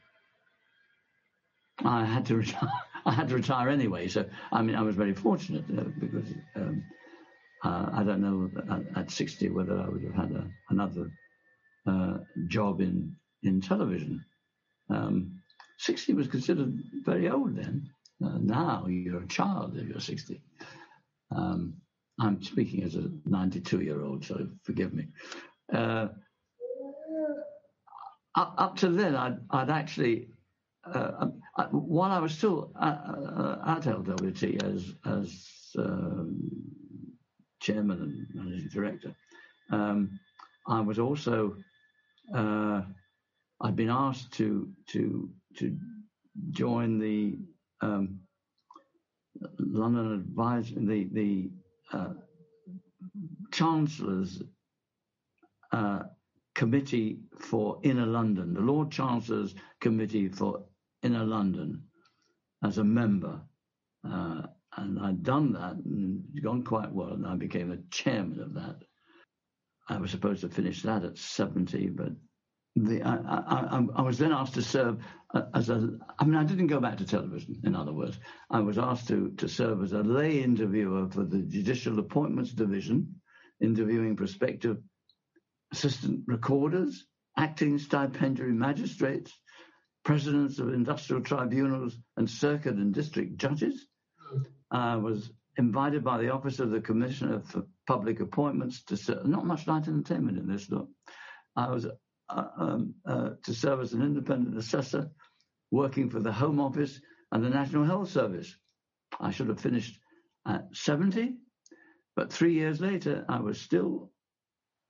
I 1.83 2.05
had 2.05 2.25
to 2.27 2.37
retire. 2.37 2.71
I 3.07 3.11
had 3.11 3.27
to 3.29 3.35
retire 3.35 3.69
anyway. 3.69 4.07
So 4.07 4.25
I 4.51 4.61
mean, 4.63 4.75
I 4.75 4.81
was 4.81 4.95
very 4.95 5.13
fortunate 5.13 5.65
uh, 5.77 5.83
because 5.99 6.33
um, 6.55 6.83
uh, 7.63 7.89
I 7.93 8.03
don't 8.03 8.21
know 8.21 8.49
at, 8.71 8.97
at, 8.97 9.11
60 9.11 9.49
whether 9.49 9.77
I 9.77 9.87
would 9.87 10.03
have 10.03 10.15
had 10.15 10.31
a, 10.31 10.47
another 10.71 11.11
uh, 11.85 12.17
job 12.47 12.81
in, 12.81 13.15
in 13.43 13.61
television. 13.61 14.25
Um, 14.89 15.39
60 15.77 16.13
was 16.13 16.27
considered 16.27 16.73
very 17.05 17.29
old 17.29 17.55
then. 17.55 17.87
Uh, 18.23 18.39
now 18.39 18.87
you're 18.87 19.23
a 19.23 19.27
child 19.27 19.77
if 19.77 19.87
you're 19.87 19.99
60. 19.99 20.41
Um, 21.35 21.75
I'm 22.19 22.41
speaking 22.41 22.83
as 22.83 22.95
a 22.95 23.11
92 23.25 23.81
year 23.81 24.03
old, 24.03 24.25
so 24.25 24.47
forgive 24.63 24.93
me. 24.93 25.07
Uh, 28.35 28.39
up, 28.39 28.55
up 28.57 28.75
to 28.77 28.89
then, 28.89 29.15
I'd, 29.15 29.37
I'd 29.49 29.69
actually, 29.69 30.29
uh, 30.93 31.11
um, 31.19 31.41
I, 31.57 31.63
while 31.71 32.11
I 32.11 32.19
was 32.19 32.33
still 32.33 32.71
at, 32.81 33.01
uh, 33.07 33.57
at 33.65 33.83
LWT 33.83 34.63
as, 34.63 34.93
as 35.05 35.47
um, 35.77 36.51
chairman 37.61 38.01
and 38.01 38.27
managing 38.33 38.69
director. 38.69 39.15
Um, 39.71 40.19
I 40.67 40.81
was 40.81 40.99
also 40.99 41.55
uh, 42.33 42.81
I'd 43.61 43.75
been 43.75 43.89
asked 43.89 44.31
to 44.33 44.69
to 44.87 45.29
to 45.57 45.77
join 46.51 46.99
the 46.99 47.37
um, 47.81 48.19
London 49.59 50.13
Advice 50.13 50.71
the 50.75 51.07
the 51.11 51.49
uh, 51.93 52.13
Chancellor's 53.51 54.41
uh, 55.71 56.03
Committee 56.55 57.19
for 57.37 57.79
Inner 57.83 58.05
London, 58.05 58.53
the 58.53 58.61
Lord 58.61 58.89
Chancellor's 58.89 59.53
Committee 59.81 60.29
for 60.29 60.65
Inner 61.03 61.25
London, 61.25 61.83
as 62.63 62.77
a 62.77 62.83
member. 62.83 63.41
Uh, 64.09 64.43
and 64.77 64.99
I'd 64.99 65.23
done 65.23 65.53
that 65.53 65.75
and 65.75 66.23
gone 66.41 66.63
quite 66.63 66.91
well, 66.91 67.13
and 67.13 67.27
I 67.27 67.35
became 67.35 67.71
a 67.71 67.77
chairman 67.91 68.39
of 68.39 68.53
that. 68.55 68.83
I 69.87 69.97
was 69.97 70.11
supposed 70.11 70.41
to 70.41 70.49
finish 70.49 70.81
that 70.81 71.03
at 71.03 71.17
70, 71.17 71.89
but 71.89 72.11
the, 72.75 73.03
I, 73.03 73.15
I, 73.15 73.85
I, 73.95 74.01
was 74.01 74.17
then 74.17 74.33
asked 74.33 74.55
to 74.55 74.61
serve 74.61 75.01
as 75.53 75.69
a, 75.69 75.97
I 76.19 76.25
mean, 76.25 76.35
I 76.35 76.43
didn't 76.43 76.67
go 76.67 76.79
back 76.79 76.97
to 76.97 77.05
television, 77.05 77.61
in 77.63 77.75
other 77.75 77.93
words. 77.93 78.17
I 78.49 78.59
was 78.59 78.77
asked 78.77 79.07
to, 79.09 79.31
to 79.37 79.47
serve 79.47 79.81
as 79.83 79.93
a 79.93 80.01
lay 80.01 80.41
interviewer 80.41 81.07
for 81.09 81.23
the 81.23 81.39
Judicial 81.39 81.99
Appointments 81.99 82.51
Division, 82.51 83.15
interviewing 83.61 84.15
prospective 84.15 84.77
assistant 85.71 86.21
recorders, 86.27 87.05
acting 87.37 87.77
stipendiary 87.77 88.53
magistrates, 88.53 89.31
presidents 90.03 90.59
of 90.59 90.73
industrial 90.73 91.21
tribunals 91.21 91.97
and 92.17 92.29
circuit 92.29 92.75
and 92.75 92.93
district 92.93 93.37
judges. 93.37 93.87
I 94.71 94.95
was 94.95 95.31
invited 95.57 96.03
by 96.03 96.17
the 96.17 96.31
Office 96.31 96.59
of 96.59 96.71
the 96.71 96.81
Commissioner 96.81 97.41
for 97.41 97.63
Public 97.87 98.19
Appointments 98.19 98.83
to 98.85 98.97
serve, 98.97 99.25
not 99.25 99.45
much 99.45 99.67
light 99.67 99.87
entertainment 99.87 100.37
in 100.37 100.47
this, 100.47 100.69
look. 100.69 100.89
I 101.55 101.69
was 101.69 101.87
uh, 102.29 102.43
um, 102.57 102.95
uh, 103.05 103.31
to 103.43 103.53
serve 103.53 103.81
as 103.81 103.93
an 103.93 104.01
independent 104.01 104.57
assessor 104.57 105.09
working 105.71 106.09
for 106.09 106.19
the 106.19 106.31
Home 106.31 106.59
Office 106.59 106.99
and 107.31 107.43
the 107.43 107.49
National 107.49 107.85
Health 107.85 108.09
Service. 108.09 108.55
I 109.19 109.31
should 109.31 109.49
have 109.49 109.59
finished 109.59 109.99
at 110.47 110.67
70, 110.73 111.35
but 112.15 112.31
three 112.31 112.53
years 112.53 112.81
later, 112.81 113.25
I 113.29 113.39
was 113.39 113.59
still 113.59 114.11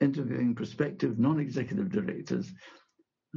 interviewing 0.01 0.55
prospective 0.55 1.19
non 1.19 1.39
executive 1.39 1.91
directors, 1.91 2.51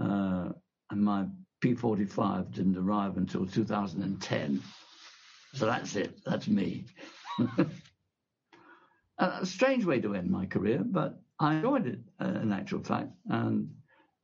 uh, 0.01 0.49
and 0.91 1.03
my 1.03 1.27
P45 1.63 2.53
didn't 2.53 2.77
arrive 2.77 3.17
until 3.17 3.47
2010. 3.47 4.63
So 5.55 5.67
that's 5.67 5.97
it, 5.97 6.19
that's 6.25 6.49
me. 6.49 6.85
a 9.19 9.47
strange 9.47 9.85
way 9.85 10.01
to 10.01 10.15
end 10.15 10.31
my 10.31 10.47
career, 10.47 10.83
but 10.85 11.21
I 11.41 11.57
enjoyed 11.57 11.87
it 11.87 12.01
uh, 12.21 12.41
in 12.43 12.53
actual 12.53 12.83
fact. 12.83 13.11
And 13.29 13.71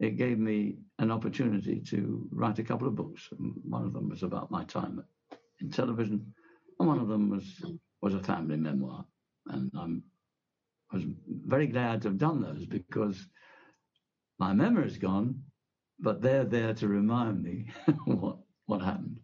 it 0.00 0.16
gave 0.16 0.38
me 0.38 0.76
an 0.98 1.10
opportunity 1.10 1.80
to 1.80 2.28
write 2.30 2.58
a 2.58 2.64
couple 2.64 2.88
of 2.88 2.96
books. 2.96 3.28
One 3.68 3.84
of 3.84 3.92
them 3.92 4.08
was 4.08 4.22
about 4.22 4.50
my 4.50 4.64
time 4.64 5.02
in 5.60 5.70
television, 5.70 6.34
and 6.78 6.88
one 6.88 6.98
of 6.98 7.08
them 7.08 7.30
was 7.30 7.62
was 8.00 8.14
a 8.14 8.22
family 8.22 8.56
memoir. 8.56 9.04
And 9.46 9.70
I'm, 9.78 10.02
I 10.92 10.96
was 10.96 11.04
very 11.26 11.66
glad 11.66 12.02
to 12.02 12.08
have 12.08 12.18
done 12.18 12.40
those 12.40 12.66
because 12.66 13.26
my 14.38 14.52
memory 14.52 14.86
is 14.86 14.98
gone, 14.98 15.42
but 15.98 16.20
they're 16.20 16.44
there 16.44 16.74
to 16.74 16.88
remind 16.88 17.42
me 17.42 17.66
what 18.04 18.38
what 18.66 18.80
happened. 18.80 19.18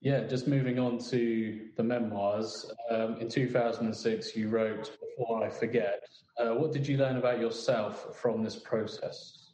Yeah, 0.00 0.24
just 0.28 0.46
moving 0.46 0.78
on 0.78 0.98
to 1.10 1.68
the 1.76 1.82
memoirs. 1.82 2.70
Um, 2.88 3.16
in 3.16 3.28
2006, 3.28 4.36
you 4.36 4.48
wrote 4.48 4.96
Before 5.00 5.44
I 5.44 5.50
Forget. 5.50 6.04
Uh, 6.38 6.54
what 6.54 6.72
did 6.72 6.86
you 6.86 6.96
learn 6.96 7.16
about 7.16 7.40
yourself 7.40 8.16
from 8.16 8.44
this 8.44 8.54
process? 8.54 9.50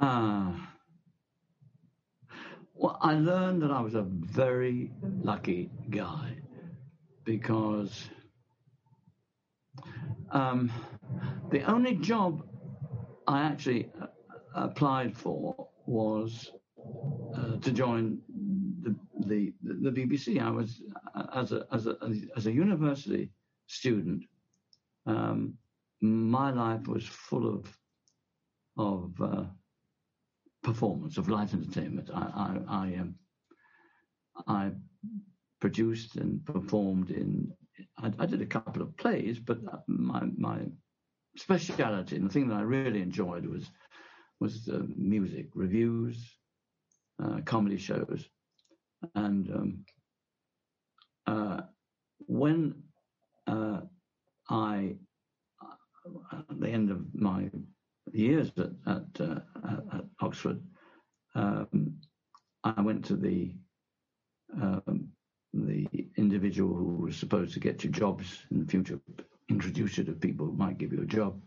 Uh, 0.00 0.52
well, 2.74 2.98
I 3.00 3.14
learned 3.14 3.62
that 3.62 3.70
I 3.70 3.80
was 3.80 3.94
a 3.94 4.02
very 4.02 4.90
lucky 5.22 5.70
guy 5.90 6.34
because 7.22 8.10
um, 10.30 10.70
the 11.50 11.62
only 11.62 11.94
job 11.96 12.46
I 13.26 13.42
actually 13.42 13.90
uh, 14.00 14.06
applied 14.54 15.16
for 15.16 15.68
was 15.86 16.52
uh, 17.36 17.56
to 17.58 17.72
join 17.72 18.18
the, 18.82 18.94
the, 19.26 19.52
the 19.62 19.90
BBC. 19.90 20.40
I 20.40 20.50
was 20.50 20.82
uh, 21.14 21.26
as 21.34 21.52
a 21.52 21.66
as 21.72 21.86
a 21.86 21.96
as 22.36 22.46
a 22.46 22.52
university 22.52 23.30
student. 23.66 24.24
Um, 25.06 25.54
my 26.00 26.50
life 26.50 26.86
was 26.86 27.04
full 27.06 27.48
of 27.48 27.78
of 28.76 29.12
uh, 29.20 29.44
performance 30.62 31.16
of 31.18 31.28
light 31.28 31.54
entertainment. 31.54 32.10
I 32.12 32.20
I 32.20 32.58
I, 32.68 32.96
um, 32.96 33.14
I 34.46 34.70
produced 35.60 36.16
and 36.16 36.44
performed 36.44 37.10
in. 37.10 37.52
I, 37.98 38.12
I, 38.18 38.26
did 38.26 38.42
a 38.42 38.46
couple 38.46 38.82
of 38.82 38.96
plays, 38.96 39.38
but 39.38 39.58
my 39.86 40.22
my 40.36 40.60
speciality 41.36 42.16
and 42.16 42.28
the 42.28 42.32
thing 42.32 42.48
that 42.48 42.58
I 42.58 42.62
really 42.62 43.02
enjoyed 43.02 43.46
was 43.46 43.70
was 44.40 44.68
uh, 44.68 44.82
music, 44.96 45.48
revues, 45.54 46.16
uh, 47.22 47.40
comedy 47.44 47.78
shows, 47.78 48.28
and 49.14 49.50
um, 49.50 49.84
uh, 51.26 51.62
when 52.26 52.74
uh, 53.46 53.80
I, 54.48 54.96
at 56.32 56.60
the 56.60 56.68
end 56.68 56.90
of 56.90 57.02
my 57.14 57.50
years 58.12 58.52
at 58.56 58.70
at, 58.86 59.20
uh, 59.20 59.40
at 59.92 60.04
Oxford, 60.20 60.60
um, 61.34 61.94
I 62.62 62.80
went 62.80 63.04
to 63.06 63.16
the 63.16 63.54
um, 64.60 65.03
individual 66.24 66.74
who 66.74 67.04
was 67.04 67.16
supposed 67.16 67.52
to 67.54 67.60
get 67.60 67.84
you 67.84 67.90
jobs 67.90 68.26
in 68.50 68.60
the 68.60 68.70
future, 68.70 68.98
introduce 69.48 69.98
you 69.98 70.04
to 70.04 70.12
people 70.12 70.46
who 70.46 70.52
might 70.52 70.78
give 70.78 70.92
you 70.92 71.02
a 71.02 71.06
job, 71.18 71.40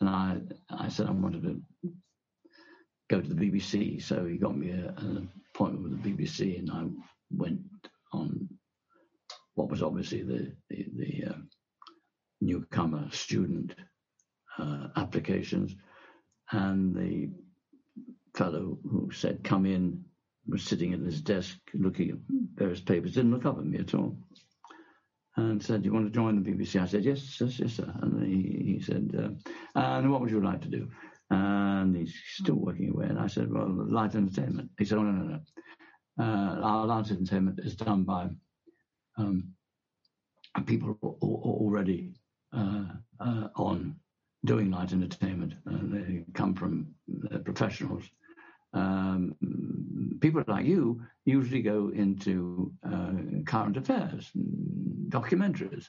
and 0.00 0.08
I 0.08 0.40
I 0.70 0.88
said 0.88 1.06
I 1.06 1.12
wanted 1.12 1.42
to 1.42 1.54
go 3.08 3.20
to 3.20 3.28
the 3.28 3.40
BBC. 3.44 4.02
So 4.02 4.24
he 4.24 4.36
got 4.38 4.56
me 4.56 4.70
a, 4.70 4.94
an 4.98 5.28
appointment 5.54 5.82
with 5.84 6.02
the 6.02 6.10
BBC, 6.10 6.58
and 6.58 6.70
I 6.70 6.82
went 7.30 7.60
on 8.12 8.48
what 9.54 9.70
was 9.70 9.82
obviously 9.82 10.22
the 10.22 10.42
the, 10.70 10.86
the 11.00 11.12
uh, 11.30 11.38
newcomer 12.40 13.10
student 13.10 13.74
uh, 14.58 14.88
applications, 14.96 15.76
and 16.52 16.94
the 16.94 17.30
fellow 18.34 18.78
who 18.90 19.10
said 19.12 19.44
come 19.44 19.66
in 19.66 20.04
was 20.48 20.62
sitting 20.62 20.92
at 20.92 21.00
his 21.00 21.20
desk 21.20 21.58
looking 21.74 22.10
at 22.10 22.18
various 22.56 22.80
papers, 22.80 23.14
didn't 23.14 23.32
look 23.32 23.46
up 23.46 23.58
at 23.58 23.64
me 23.64 23.78
at 23.78 23.94
all. 23.94 24.16
And 25.36 25.62
said, 25.62 25.82
"Do 25.82 25.86
you 25.86 25.92
want 25.92 26.06
to 26.06 26.10
join 26.10 26.42
the 26.42 26.50
BBC?" 26.50 26.80
I 26.80 26.86
said, 26.86 27.04
"Yes, 27.04 27.38
yes, 27.40 27.58
yes, 27.58 27.74
sir." 27.74 27.92
And 28.00 28.26
he, 28.26 28.74
he 28.74 28.80
said, 28.80 29.10
uh, 29.18 29.78
"And 29.78 30.10
what 30.10 30.20
would 30.22 30.30
you 30.30 30.42
like 30.42 30.62
to 30.62 30.68
do?" 30.68 30.88
and 31.30 31.96
he's 31.96 32.14
still 32.26 32.54
working 32.54 32.90
away. 32.90 33.06
And 33.06 33.18
I 33.18 33.26
said, 33.26 33.52
well, 33.52 33.68
light 33.68 34.14
entertainment. 34.14 34.70
He 34.78 34.84
said, 34.84 34.98
oh, 34.98 35.02
no, 35.02 35.12
no, 35.12 35.24
no. 35.24 35.40
Uh, 36.18 36.60
our 36.62 36.86
light 36.86 37.10
entertainment 37.10 37.60
is 37.62 37.76
done 37.76 38.04
by 38.04 38.28
um, 39.18 39.52
people 40.64 40.96
already 41.02 42.14
uh, 42.52 42.84
uh, 43.20 43.48
on 43.56 43.96
doing 44.44 44.70
light 44.70 44.92
entertainment. 44.92 45.54
they 45.66 46.24
come 46.32 46.54
from 46.54 46.86
professionals. 47.44 48.04
Um, 48.76 50.18
people 50.20 50.44
like 50.46 50.66
you 50.66 51.02
usually 51.24 51.62
go 51.62 51.90
into 51.94 52.72
uh, 52.84 53.12
current 53.46 53.76
affairs, 53.76 54.30
documentaries. 55.08 55.88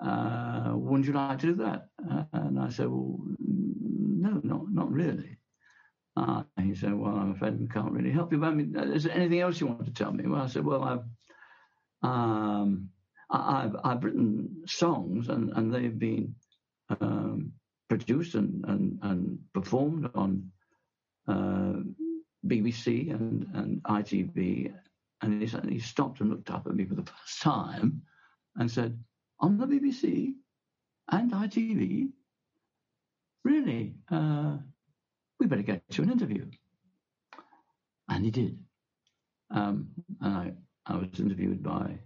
Uh, 0.00 0.72
wouldn't 0.74 1.06
you 1.06 1.12
like 1.12 1.38
to 1.40 1.46
do 1.46 1.54
that? 1.54 1.88
Uh, 2.10 2.24
and 2.32 2.58
I 2.58 2.68
said, 2.70 2.88
well, 2.88 3.18
no, 3.38 4.40
not 4.42 4.72
not 4.72 4.90
really. 4.90 5.38
Uh, 6.16 6.42
he 6.62 6.74
said, 6.74 6.94
well, 6.94 7.14
I'm 7.14 7.32
afraid 7.32 7.60
we 7.60 7.66
can't 7.66 7.92
really 7.92 8.12
help 8.12 8.32
you. 8.32 8.38
But 8.38 8.48
I 8.48 8.54
mean, 8.54 8.74
is 8.76 9.04
there 9.04 9.14
anything 9.14 9.40
else 9.40 9.60
you 9.60 9.66
want 9.66 9.84
to 9.84 9.92
tell 9.92 10.12
me? 10.12 10.26
Well, 10.26 10.42
I 10.42 10.46
said, 10.46 10.64
well, 10.64 10.82
I've 10.82 11.04
um, 12.08 12.90
I've, 13.30 13.76
I've 13.82 14.04
written 14.04 14.62
songs 14.66 15.28
and, 15.28 15.52
and 15.56 15.72
they've 15.72 15.98
been 15.98 16.34
um, 17.00 17.52
produced 17.88 18.34
and, 18.34 18.64
and, 18.68 18.98
and 19.02 19.38
performed 19.52 20.10
on 20.14 20.50
uh, 21.26 21.80
BBC 22.46 23.10
and, 23.10 23.46
and 23.54 23.82
ITV. 23.84 24.72
And 25.22 25.42
he, 25.42 25.48
he 25.68 25.78
stopped 25.78 26.20
and 26.20 26.30
looked 26.30 26.50
up 26.50 26.66
at 26.66 26.74
me 26.74 26.84
for 26.84 26.94
the 26.94 27.04
first 27.04 27.40
time 27.40 28.02
and 28.56 28.70
said, 28.70 28.98
on 29.40 29.58
the 29.58 29.66
BBC 29.66 30.34
and 31.10 31.32
ITV? 31.32 32.10
Really? 33.44 33.94
Uh, 34.10 34.56
we 35.38 35.46
better 35.46 35.62
get 35.62 35.82
you 35.92 36.04
an 36.04 36.12
interview. 36.12 36.46
And 38.08 38.24
he 38.24 38.30
did. 38.30 38.58
Um, 39.50 39.88
and 40.20 40.34
I, 40.34 40.52
I 40.86 40.96
was 40.96 41.18
interviewed 41.18 41.62
by 41.62 41.98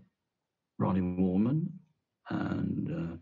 Ronnie 0.79 1.01
Waldman, 1.01 1.72
and 2.31 2.90
uh, 2.90 3.16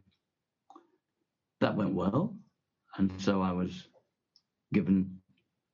that 1.60 1.76
went 1.76 1.94
well. 1.94 2.36
And 2.96 3.12
so 3.20 3.40
I 3.40 3.52
was 3.52 3.88
given 4.72 5.18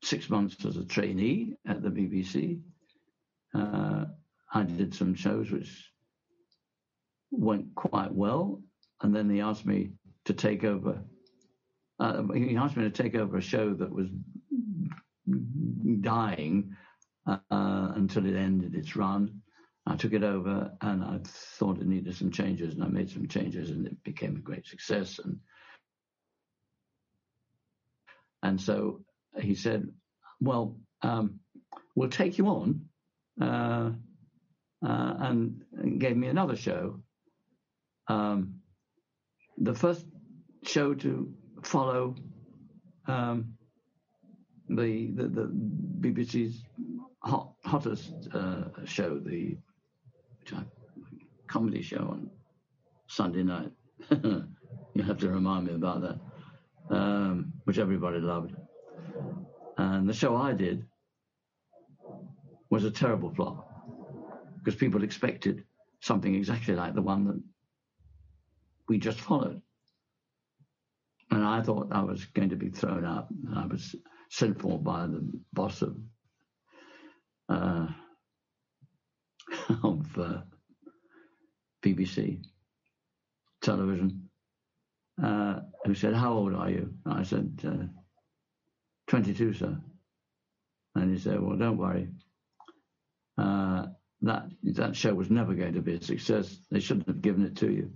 six 0.03 0.29
months 0.29 0.65
as 0.65 0.77
a 0.77 0.85
trainee 0.85 1.55
at 1.67 1.83
the 1.83 1.89
BBC. 1.89 2.61
Uh, 3.55 4.07
I 4.53 4.63
did 4.65 4.95
some 4.95 5.15
shows 5.15 5.51
which 5.51 5.91
went 7.31 7.75
quite 7.75 8.13
well. 8.13 8.61
And 9.01 9.15
then 9.15 9.31
he 9.31 9.41
asked 9.41 9.67
me 9.67 9.93
to 10.27 10.35
take 10.35 10.65
over. 10.65 11.03
Uh, 11.99 12.23
he 12.35 12.57
asked 12.57 12.77
me 12.77 12.85
to 12.85 12.91
take 12.91 13.15
over 13.15 13.37
a 13.37 13.43
show 13.43 13.75
that 13.75 13.93
was 13.93 14.09
dying 16.01 16.77
uh, 17.27 17.39
until 17.51 18.27
it 18.27 18.37
ended 18.37 18.75
its 18.75 18.97
run. 18.97 19.43
I 19.87 19.97
took 19.97 20.13
it 20.13 20.23
over 20.23 20.73
and 20.81 21.03
I 21.03 21.19
thought 21.25 21.81
it 21.81 21.87
needed 21.87 22.15
some 22.17 22.31
changes, 22.31 22.75
and 22.75 22.85
I 22.85 22.89
made 22.89 23.11
some 23.11 23.27
changes, 23.27 23.71
and 23.71 23.87
it 23.87 24.03
became 24.05 24.37
a 24.37 24.41
great 24.41 24.67
success. 24.67 25.19
And 25.19 25.41
and 28.45 28.61
so 28.61 29.01
he 29.41 29.55
said, 29.55 29.89
"Well, 30.41 30.77
um, 31.03 31.41
we'll 31.95 32.11
take 32.11 32.39
you 32.39 32.47
on," 32.49 32.89
uh, 33.41 33.91
uh, 34.85 35.15
and, 35.19 35.63
and 35.77 36.01
gave 36.01 36.17
me 36.17 36.29
another 36.29 36.57
show 36.57 37.03
um, 38.09 38.55
the 39.59 39.75
first 39.75 40.07
show 40.65 40.95
to 40.95 41.33
follow 41.63 42.15
um, 43.07 43.55
the 44.69 45.11
the, 45.15 45.29
the 45.29 45.51
BBC's 46.01 46.65
hot, 47.23 47.53
hottest 47.65 48.13
uh, 48.35 48.65
show, 48.85 49.19
the 49.19 49.57
comedy 51.47 51.83
show 51.83 51.99
on 51.99 52.31
Sunday 53.07 53.43
night. 53.43 53.71
you 54.11 55.03
have 55.03 55.19
to 55.19 55.29
remind 55.29 55.67
me 55.67 55.75
about 55.75 56.01
that, 56.03 56.97
um, 56.97 57.53
which 57.65 57.79
everybody 57.79 58.19
loved. 58.19 58.55
And 59.79 60.09
the 60.09 60.13
show 60.13 60.37
I 60.37 60.53
did 60.53 60.87
was 62.71 62.85
a 62.85 62.91
terrible 62.91 63.31
flop 63.35 63.69
because 64.59 64.79
people 64.79 65.03
expected 65.03 65.65
something 66.01 66.35
exactly 66.35 66.75
like 66.75 66.95
the 66.95 67.03
one 67.03 67.27
that 67.27 67.41
we 68.89 68.99
just 68.99 69.21
followed. 69.21 69.61
And 71.31 71.45
I 71.45 71.63
thought 71.63 71.89
I 71.93 72.03
was 72.03 72.27
going 72.27 72.51
to 72.51 72.57
be 72.57 72.69
thrown 72.69 73.05
out. 73.05 73.29
I 73.55 73.67
was 73.67 73.95
sent 74.29 74.61
for 74.61 74.79
by 74.79 75.07
the 75.07 75.23
boss 75.53 75.83
of 75.83 75.97
uh, 77.49 77.89
of 79.83 80.19
uh, 80.19 80.41
BBC 81.83 82.43
television, 83.63 84.29
uh, 85.23 85.61
who 85.85 85.95
said, 85.95 86.15
"How 86.15 86.33
old 86.33 86.55
are 86.55 86.71
you?" 86.71 86.93
And 87.05 87.15
I 87.15 87.23
said, 87.23 87.61
uh, 87.67 88.02
"22, 89.09 89.55
sir." 89.55 89.79
And 90.95 91.13
he 91.13 91.19
said, 91.19 91.41
"Well, 91.41 91.57
don't 91.57 91.79
worry. 91.79 92.09
Uh, 93.39 93.87
that 94.23 94.45
that 94.63 94.97
show 94.97 95.15
was 95.15 95.31
never 95.31 95.55
going 95.55 95.75
to 95.75 95.83
be 95.83 95.95
a 95.95 96.03
success. 96.03 96.57
They 96.71 96.81
shouldn't 96.81 97.09
have 97.09 97.23
given 97.23 97.45
it 97.45 97.57
to 97.57 97.71
you. 97.71 97.91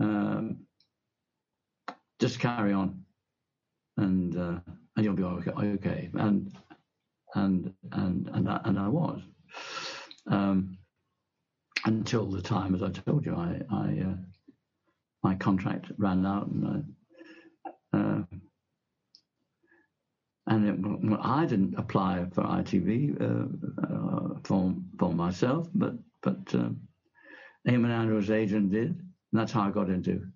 Um, 0.00 0.66
just 2.20 2.40
carry 2.40 2.72
on, 2.72 3.04
and 3.96 4.36
uh, 4.36 4.60
and 4.96 5.04
you'll 5.04 5.14
be 5.14 5.22
okay. 5.22 6.10
And 6.14 6.56
and 7.34 7.72
and 7.92 8.28
and 8.32 8.48
I, 8.48 8.60
and 8.64 8.78
I 8.78 8.88
was 8.88 9.20
um, 10.26 10.78
until 11.84 12.26
the 12.26 12.42
time, 12.42 12.74
as 12.74 12.82
I 12.82 12.90
told 12.90 13.26
you, 13.26 13.34
I, 13.34 13.60
I 13.70 14.04
uh, 14.06 14.16
my 15.22 15.34
contract 15.34 15.90
ran 15.98 16.26
out, 16.26 16.48
and 16.48 16.86
I, 17.92 17.98
uh, 17.98 18.22
and 20.54 21.12
it, 21.14 21.18
I 21.20 21.46
didn't 21.46 21.74
apply 21.76 22.26
for 22.32 22.42
ITV 22.42 23.20
uh, 23.20 23.46
uh, 23.82 24.38
for 24.44 24.74
for 24.98 25.12
myself, 25.12 25.68
but 25.74 25.94
but 26.22 26.54
um, 26.54 26.80
Eamonn 27.68 27.90
Andrews' 27.90 28.30
agent 28.30 28.70
did, 28.70 28.90
and 28.90 29.32
that's 29.32 29.52
how 29.52 29.62
I 29.62 29.70
got 29.70 29.90
into 29.90 30.26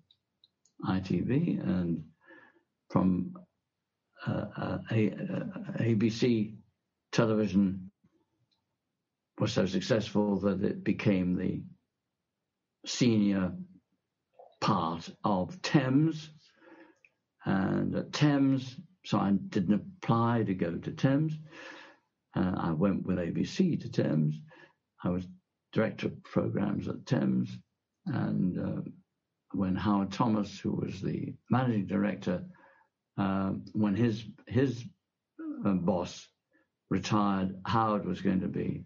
ITV, 0.85 1.61
and 1.63 2.03
from 2.89 3.33
uh, 4.27 4.45
uh, 4.57 4.77
a, 4.91 5.09
ABC 5.79 6.55
television 7.11 7.91
was 9.39 9.53
so 9.53 9.65
successful 9.65 10.37
that 10.41 10.63
it 10.63 10.83
became 10.83 11.35
the 11.35 11.61
senior 12.85 13.53
part 14.59 15.09
of 15.23 15.61
Thames. 15.61 16.29
And 17.45 17.95
at 17.95 18.11
Thames, 18.11 18.75
so 19.05 19.17
I 19.17 19.31
didn't 19.31 19.73
apply 20.01 20.43
to 20.43 20.53
go 20.53 20.75
to 20.75 20.91
Thames. 20.91 21.37
Uh, 22.35 22.53
I 22.55 22.71
went 22.71 23.05
with 23.05 23.17
ABC 23.17 23.79
to 23.81 23.89
Thames. 23.89 24.39
I 25.03 25.09
was 25.09 25.25
director 25.71 26.07
of 26.07 26.23
programs 26.23 26.87
at 26.87 27.05
Thames. 27.05 27.57
And 28.05 28.59
uh, 28.59 28.81
when 29.51 29.75
Howard 29.75 30.11
Thomas, 30.11 30.59
who 30.59 30.73
was 30.73 31.01
the 31.01 31.33
managing 31.49 31.87
director, 31.87 32.43
uh, 33.17 33.51
when 33.73 33.95
his 33.95 34.23
his 34.47 34.83
uh, 35.65 35.73
boss 35.73 36.27
retired, 36.89 37.55
Howard 37.65 38.05
was 38.05 38.21
going 38.21 38.39
to 38.41 38.47
be 38.47 38.83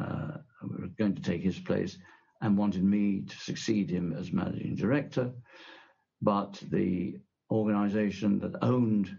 uh, 0.00 0.38
was 0.62 0.90
going 0.98 1.14
to 1.14 1.22
take 1.22 1.42
his 1.42 1.58
place 1.58 1.98
and 2.40 2.58
wanted 2.58 2.82
me 2.84 3.22
to 3.22 3.36
succeed 3.36 3.90
him 3.90 4.12
as 4.12 4.32
managing 4.32 4.76
director. 4.76 5.32
But 6.22 6.62
the 6.70 7.20
organization 7.50 8.38
that 8.40 8.62
owned 8.62 9.14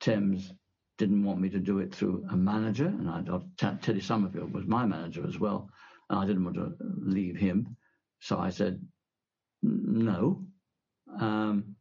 Thames 0.00 0.52
didn't 0.96 1.24
want 1.24 1.40
me 1.40 1.48
to 1.50 1.58
do 1.58 1.78
it 1.78 1.94
through 1.94 2.26
a 2.30 2.36
manager, 2.36 2.86
and 2.86 3.08
I, 3.08 3.22
Teddy 3.56 4.00
Sommerfield 4.00 4.52
was 4.52 4.66
my 4.66 4.84
manager 4.84 5.24
as 5.26 5.38
well, 5.38 5.70
and 6.10 6.18
I 6.18 6.26
didn't 6.26 6.44
want 6.44 6.56
to 6.56 6.74
leave 6.80 7.36
him. 7.36 7.76
So 8.20 8.38
I 8.38 8.50
said 8.50 8.80
no. 9.62 10.44
Um, 11.20 11.76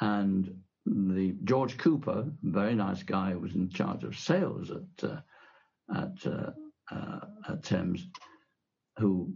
and 0.00 0.62
the 0.84 1.36
George 1.44 1.78
Cooper, 1.78 2.26
very 2.42 2.74
nice 2.74 3.02
guy, 3.02 3.30
who 3.32 3.38
was 3.38 3.54
in 3.54 3.70
charge 3.70 4.02
of 4.02 4.18
sales 4.18 4.70
at 4.70 5.08
uh, 5.08 5.20
at, 5.94 6.26
uh, 6.26 6.50
uh, 6.90 7.20
at 7.48 7.62
Thames, 7.62 8.06
who 8.98 9.32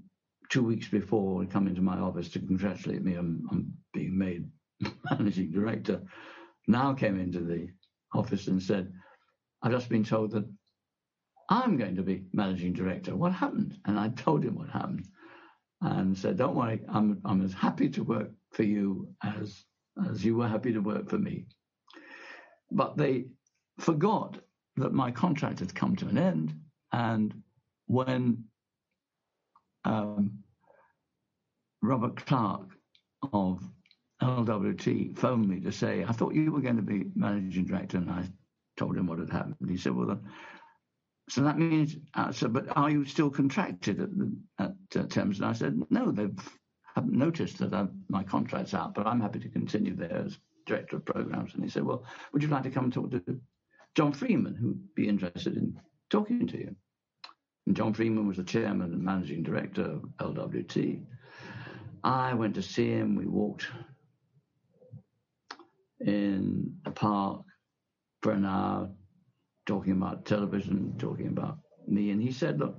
two 0.50 0.62
weeks 0.62 0.88
before 0.88 1.42
had 1.42 1.50
come 1.50 1.66
into 1.66 1.82
my 1.82 1.98
office 1.98 2.28
to 2.30 2.38
congratulate 2.38 3.02
me 3.02 3.16
on, 3.16 3.42
on 3.50 3.72
being 3.92 4.16
made 4.16 4.48
managing 5.10 5.50
director, 5.50 6.00
now 6.68 6.94
came 6.94 7.18
into 7.18 7.40
the 7.40 7.68
office 8.14 8.48
and 8.48 8.62
said, 8.62 8.92
"I've 9.62 9.72
just 9.72 9.88
been 9.88 10.04
told 10.04 10.32
that 10.32 10.48
I'm 11.48 11.76
going 11.76 11.96
to 11.96 12.02
be 12.02 12.26
managing 12.32 12.72
director. 12.72 13.16
What 13.16 13.32
happened?" 13.32 13.78
And 13.84 13.98
I 13.98 14.08
told 14.10 14.44
him 14.44 14.56
what 14.56 14.70
happened, 14.70 15.06
and 15.80 16.16
said, 16.16 16.36
"Don't 16.36 16.56
worry, 16.56 16.84
I'm 16.88 17.20
I'm 17.24 17.44
as 17.44 17.52
happy 17.52 17.88
to 17.90 18.04
work 18.04 18.30
for 18.52 18.62
you 18.62 19.08
as 19.22 19.64
as 20.10 20.24
you 20.24 20.36
were 20.36 20.48
happy 20.48 20.72
to 20.72 20.80
work 20.80 21.08
for 21.08 21.18
me. 21.18 21.46
But 22.70 22.96
they 22.96 23.26
forgot 23.78 24.38
that 24.76 24.92
my 24.92 25.10
contract 25.10 25.60
had 25.60 25.74
come 25.74 25.96
to 25.96 26.08
an 26.08 26.18
end. 26.18 26.54
And 26.92 27.42
when 27.86 28.44
um, 29.84 30.38
Robert 31.82 32.16
Clark 32.26 32.68
of 33.32 33.62
LWT 34.22 35.18
phoned 35.18 35.48
me 35.48 35.60
to 35.60 35.72
say, 35.72 36.04
I 36.04 36.12
thought 36.12 36.34
you 36.34 36.52
were 36.52 36.60
going 36.60 36.76
to 36.76 36.82
be 36.82 37.06
managing 37.14 37.66
director. 37.66 37.98
And 37.98 38.10
I 38.10 38.28
told 38.76 38.96
him 38.96 39.06
what 39.06 39.18
had 39.18 39.30
happened. 39.30 39.56
He 39.68 39.76
said, 39.76 39.94
Well, 39.94 40.06
then, 40.06 40.20
so 41.28 41.42
that 41.42 41.58
means, 41.58 41.96
uh, 42.14 42.32
so, 42.32 42.48
but 42.48 42.76
are 42.76 42.90
you 42.90 43.04
still 43.04 43.30
contracted 43.30 44.00
at, 44.00 44.08
at 44.58 44.74
uh, 44.96 45.06
Thames? 45.08 45.38
And 45.38 45.48
I 45.48 45.52
said, 45.52 45.80
No, 45.90 46.10
they've 46.10 46.38
haven't 46.96 47.12
noticed 47.12 47.58
that 47.58 47.74
I'm, 47.74 48.04
my 48.08 48.24
contract's 48.24 48.72
out, 48.72 48.94
but 48.94 49.06
I'm 49.06 49.20
happy 49.20 49.38
to 49.40 49.50
continue 49.50 49.94
there 49.94 50.24
as 50.24 50.38
director 50.64 50.96
of 50.96 51.04
programs. 51.04 51.54
And 51.54 51.62
he 51.62 51.68
said, 51.68 51.84
Well, 51.84 52.04
would 52.32 52.42
you 52.42 52.48
like 52.48 52.62
to 52.62 52.70
come 52.70 52.84
and 52.84 52.92
talk 52.92 53.10
to 53.10 53.40
John 53.94 54.12
Freeman, 54.12 54.54
who'd 54.54 54.94
be 54.94 55.08
interested 55.08 55.56
in 55.56 55.78
talking 56.08 56.46
to 56.46 56.58
you? 56.58 56.74
And 57.66 57.76
John 57.76 57.92
Freeman 57.92 58.26
was 58.26 58.38
the 58.38 58.44
chairman 58.44 58.92
and 58.92 59.02
managing 59.02 59.42
director 59.42 59.82
of 59.82 60.34
LWT. 60.34 61.02
I 62.02 62.34
went 62.34 62.54
to 62.54 62.62
see 62.62 62.88
him. 62.88 63.14
We 63.14 63.26
walked 63.26 63.66
in 66.00 66.74
the 66.84 66.90
park 66.90 67.42
for 68.22 68.32
an 68.32 68.44
hour, 68.44 68.90
talking 69.66 69.92
about 69.92 70.24
television, 70.24 70.94
talking 70.98 71.28
about 71.28 71.58
me. 71.86 72.10
And 72.10 72.22
he 72.22 72.32
said, 72.32 72.58
Look, 72.58 72.76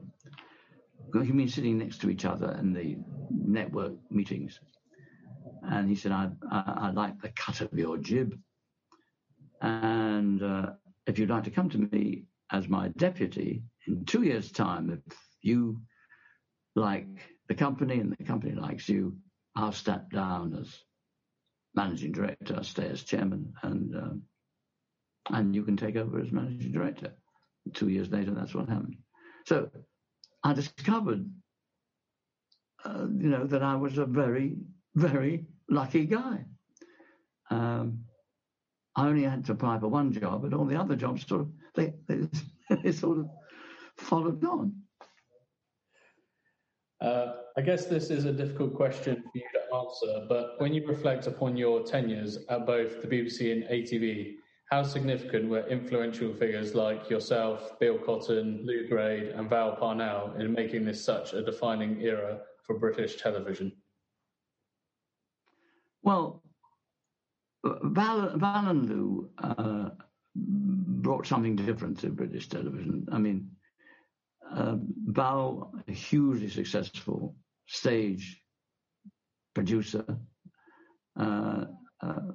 we've 1.13 1.35
been 1.35 1.47
sitting 1.47 1.77
next 1.77 2.01
to 2.01 2.09
each 2.09 2.25
other 2.25 2.57
in 2.59 2.73
the 2.73 2.97
network 3.31 3.93
meetings. 4.09 4.59
And 5.63 5.89
he 5.89 5.95
said, 5.95 6.11
I, 6.11 6.29
I, 6.51 6.73
I 6.77 6.91
like 6.91 7.21
the 7.21 7.29
cut 7.29 7.61
of 7.61 7.73
your 7.73 7.97
jib. 7.97 8.37
And 9.61 10.43
uh, 10.43 10.71
if 11.07 11.17
you'd 11.17 11.29
like 11.29 11.45
to 11.45 11.51
come 11.51 11.69
to 11.69 11.77
me 11.77 12.25
as 12.51 12.69
my 12.69 12.89
deputy 12.89 13.63
in 13.87 14.05
two 14.05 14.23
years' 14.23 14.51
time, 14.51 15.01
if 15.07 15.17
you 15.41 15.81
like 16.75 17.07
the 17.47 17.55
company 17.55 17.99
and 17.99 18.15
the 18.17 18.23
company 18.23 18.53
likes 18.53 18.87
you, 18.87 19.17
I'll 19.55 19.71
step 19.71 20.11
down 20.11 20.55
as 20.59 20.77
managing 21.77 22.11
director, 22.11 22.55
I'll 22.57 22.63
stay 22.63 22.89
as 22.89 23.03
chairman, 23.03 23.53
and 23.63 23.95
um, 23.95 24.21
and 25.29 25.55
you 25.55 25.63
can 25.63 25.77
take 25.77 25.95
over 25.95 26.19
as 26.19 26.31
managing 26.31 26.73
director. 26.73 27.13
Two 27.73 27.89
years 27.89 28.09
later, 28.09 28.31
that's 28.31 28.53
what 28.53 28.67
happened. 28.67 28.97
So 29.45 29.69
I 30.43 30.53
discovered 30.53 31.29
uh, 32.85 33.07
you 33.17 33.29
know, 33.29 33.45
that 33.45 33.63
I 33.63 33.75
was 33.75 33.97
a 33.97 34.05
very, 34.05 34.55
very 34.95 35.45
lucky 35.69 36.05
guy. 36.05 36.45
Um, 37.49 38.03
I 38.95 39.07
only 39.07 39.23
had 39.23 39.45
to 39.45 39.51
apply 39.53 39.79
for 39.79 39.87
one 39.87 40.11
job, 40.11 40.43
but 40.43 40.53
all 40.53 40.65
the 40.65 40.79
other 40.79 40.95
jobs 40.95 41.25
sort 41.27 41.41
of 41.41 41.51
they, 41.75 41.93
they, 42.07 42.27
they 42.83 42.91
sort 42.91 43.19
of 43.19 43.29
followed 43.97 44.43
on. 44.45 44.73
Uh, 47.01 47.33
I 47.55 47.61
guess 47.61 47.85
this 47.85 48.09
is 48.09 48.25
a 48.25 48.33
difficult 48.33 48.73
question 48.73 49.15
for 49.15 49.31
you 49.35 49.43
answer, 49.73 50.25
but 50.27 50.55
when 50.59 50.73
you 50.73 50.85
reflect 50.87 51.27
upon 51.27 51.57
your 51.57 51.83
tenures 51.83 52.39
at 52.49 52.65
both 52.65 53.01
the 53.01 53.07
BBC 53.07 53.51
and 53.51 53.63
ATV, 53.63 54.35
how 54.69 54.83
significant 54.83 55.49
were 55.49 55.65
influential 55.67 56.33
figures 56.33 56.75
like 56.75 57.09
yourself, 57.09 57.79
Bill 57.79 57.97
Cotton, 57.97 58.61
Lew 58.65 58.87
Grade, 58.87 59.29
and 59.29 59.49
Val 59.49 59.75
Parnell 59.75 60.33
in 60.37 60.51
making 60.51 60.83
this 60.83 61.03
such 61.03 61.33
a 61.33 61.41
defining 61.41 62.01
era 62.01 62.39
for 62.63 62.77
British 62.77 63.15
television? 63.15 63.71
Well, 66.03 66.43
Val, 67.63 68.37
Val 68.37 68.67
and 68.67 68.89
Lew 68.89 69.29
uh, 69.37 69.89
brought 70.35 71.25
something 71.25 71.55
different 71.55 71.99
to 71.99 72.09
British 72.09 72.49
television. 72.49 73.07
I 73.11 73.17
mean, 73.17 73.49
uh, 74.53 74.75
Val, 75.05 75.73
a 75.87 75.91
hugely 75.91 76.49
successful 76.49 77.35
stage 77.67 78.41
producer, 79.57 80.05
uh, 81.19 81.65
uh, 82.01 82.31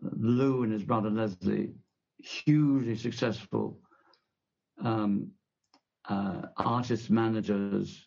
Lew 0.00 0.62
and 0.62 0.72
his 0.72 0.82
brother 0.82 1.10
Leslie, 1.10 1.74
hugely 2.16 2.96
successful 2.96 3.78
um, 4.82 5.32
uh, 6.08 6.40
artist 6.56 7.10
managers, 7.10 8.06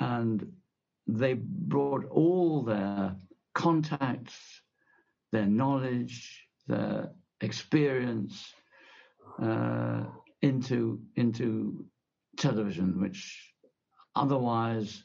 and 0.00 0.52
they 1.06 1.34
brought 1.34 2.04
all 2.06 2.64
their 2.64 3.14
contacts, 3.54 4.36
their 5.30 5.46
knowledge, 5.46 6.44
their 6.66 7.12
experience 7.40 8.52
uh, 9.40 10.02
into 10.42 11.00
into 11.14 11.86
television, 12.36 13.00
which 13.00 13.20
otherwise, 14.16 15.04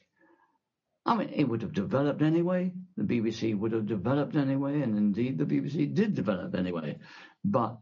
I 1.06 1.16
mean, 1.16 1.30
it 1.30 1.46
would 1.46 1.62
have 1.62 1.74
developed 1.74 2.22
anyway. 2.22 2.72
The 2.98 3.04
BBC 3.04 3.58
would 3.58 3.72
have 3.72 3.88
developed 3.88 4.36
anyway, 4.36 4.82
and 4.82 4.98
indeed 4.98 5.38
the 5.38 5.46
BBC 5.46 5.94
did 5.94 6.14
develop 6.14 6.56
anyway. 6.56 6.98
But 7.44 7.78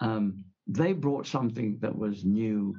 um, 0.00 0.44
they 0.66 0.92
brought 0.92 1.26
something 1.26 1.78
that 1.80 1.96
was 1.96 2.24
new 2.24 2.76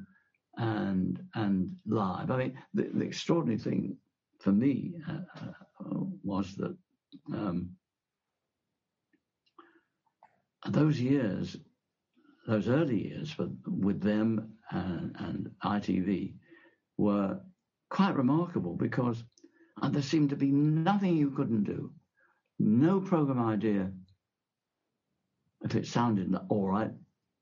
and 0.57 1.21
and 1.35 1.75
live. 1.85 2.31
I 2.31 2.37
mean, 2.37 2.57
the, 2.73 2.89
the 2.93 3.05
extraordinary 3.05 3.59
thing 3.59 3.97
for 4.39 4.51
me 4.51 4.93
uh, 5.07 5.19
uh, 5.43 6.03
was 6.23 6.55
that 6.55 6.75
um, 7.33 7.71
those 10.67 10.99
years, 10.99 11.57
those 12.47 12.67
early 12.67 13.07
years 13.09 13.31
for, 13.31 13.49
with 13.65 14.01
them 14.01 14.53
and, 14.71 15.15
and 15.19 15.51
ITV 15.63 16.33
were 16.97 17.39
quite 17.89 18.15
remarkable 18.15 18.75
because 18.75 19.23
uh, 19.81 19.89
there 19.89 20.01
seemed 20.01 20.29
to 20.29 20.35
be 20.35 20.51
nothing 20.51 21.17
you 21.17 21.31
couldn't 21.31 21.63
do, 21.63 21.91
no 22.59 22.99
program 22.99 23.45
idea. 23.45 23.91
If 25.61 25.75
it 25.75 25.87
sounded 25.87 26.33
all 26.49 26.67
right, 26.67 26.91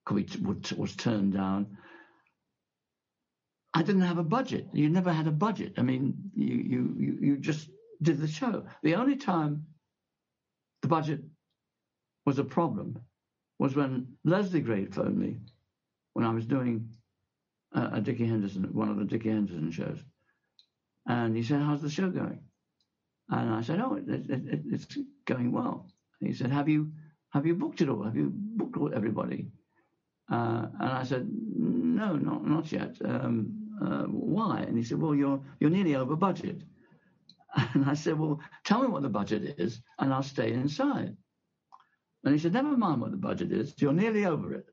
could 0.06 0.78
was 0.78 0.96
turned 0.96 1.34
down. 1.34 1.78
I 3.74 3.84
didn't 3.84 4.02
have 4.02 4.18
a 4.18 4.24
budget. 4.24 4.68
You 4.74 4.90
never 4.90 5.12
had 5.12 5.28
a 5.28 5.32
budget. 5.32 5.74
I 5.78 5.82
mean, 5.82 6.16
you 6.34 6.56
you 6.56 7.18
you, 7.22 7.38
just 7.38 7.70
did 8.02 8.18
the 8.20 8.28
show. 8.28 8.66
The 8.82 8.96
only 8.96 9.18
time 9.18 9.68
the 10.82 10.88
budget 10.88 11.22
was 12.26 12.40
a 12.40 12.44
problem 12.44 13.00
was 13.60 13.76
when 13.76 14.08
Leslie 14.24 14.62
Grade 14.62 14.96
phoned 14.96 15.18
me 15.18 15.38
when 16.14 16.26
I 16.26 16.34
was 16.34 16.46
doing 16.46 16.90
a, 17.74 17.90
a 17.94 18.02
Dickie 18.02 18.28
Henderson, 18.28 18.64
one 18.74 18.90
of 18.90 18.98
the 18.98 19.06
Dickie 19.06 19.30
Henderson 19.30 19.72
shows, 19.72 20.04
and 21.08 21.36
he 21.36 21.44
said, 21.44 21.62
"How's 21.62 21.82
the 21.82 21.90
show 21.90 22.10
going?" 22.10 22.42
And 23.30 23.54
I 23.54 23.62
said, 23.62 23.80
"Oh, 23.80 23.96
it, 23.96 24.08
it, 24.10 24.30
it, 24.30 24.62
it's 24.72 24.98
going 25.26 25.52
well." 25.52 25.90
And 26.20 26.30
he 26.30 26.36
said, 26.36 26.52
"Have 26.52 26.70
you 26.70 26.92
have 27.32 27.46
you 27.46 27.56
booked 27.56 27.82
it 27.82 27.90
all? 27.90 28.04
Have 28.04 28.16
you 28.16 28.32
booked 28.34 28.94
everybody?" 28.94 29.52
Uh, 30.32 30.68
and 30.80 30.92
I 30.92 31.04
said, 31.04 31.28
"No, 31.30 32.16
not 32.16 32.46
not 32.46 32.72
yet. 32.72 32.98
Um, 33.04 33.54
uh, 33.82 34.04
why?" 34.04 34.60
And 34.62 34.78
he 34.78 34.84
said, 34.84 35.00
"Well, 35.00 35.16
you're 35.16 35.42
you're 35.60 35.70
nearly 35.70 35.96
over 35.96 36.16
budget." 36.16 36.64
And 37.74 37.86
I 37.86 37.94
said, 37.94 38.20
Well, 38.20 38.40
tell 38.64 38.82
me 38.82 38.88
what 38.88 39.02
the 39.02 39.10
budget 39.10 39.56
is, 39.58 39.82
and 40.00 40.14
I'll 40.14 40.24
stay 40.24 40.52
inside. 40.52 41.16
And 42.24 42.34
he 42.34 42.40
said, 42.40 42.54
Never 42.54 42.76
mind 42.78 43.02
what 43.02 43.12
the 43.12 43.18
budget 43.18 43.52
is, 43.52 43.74
you're 43.78 43.94
nearly 43.94 44.26
over 44.26 44.54
it. 44.54 44.66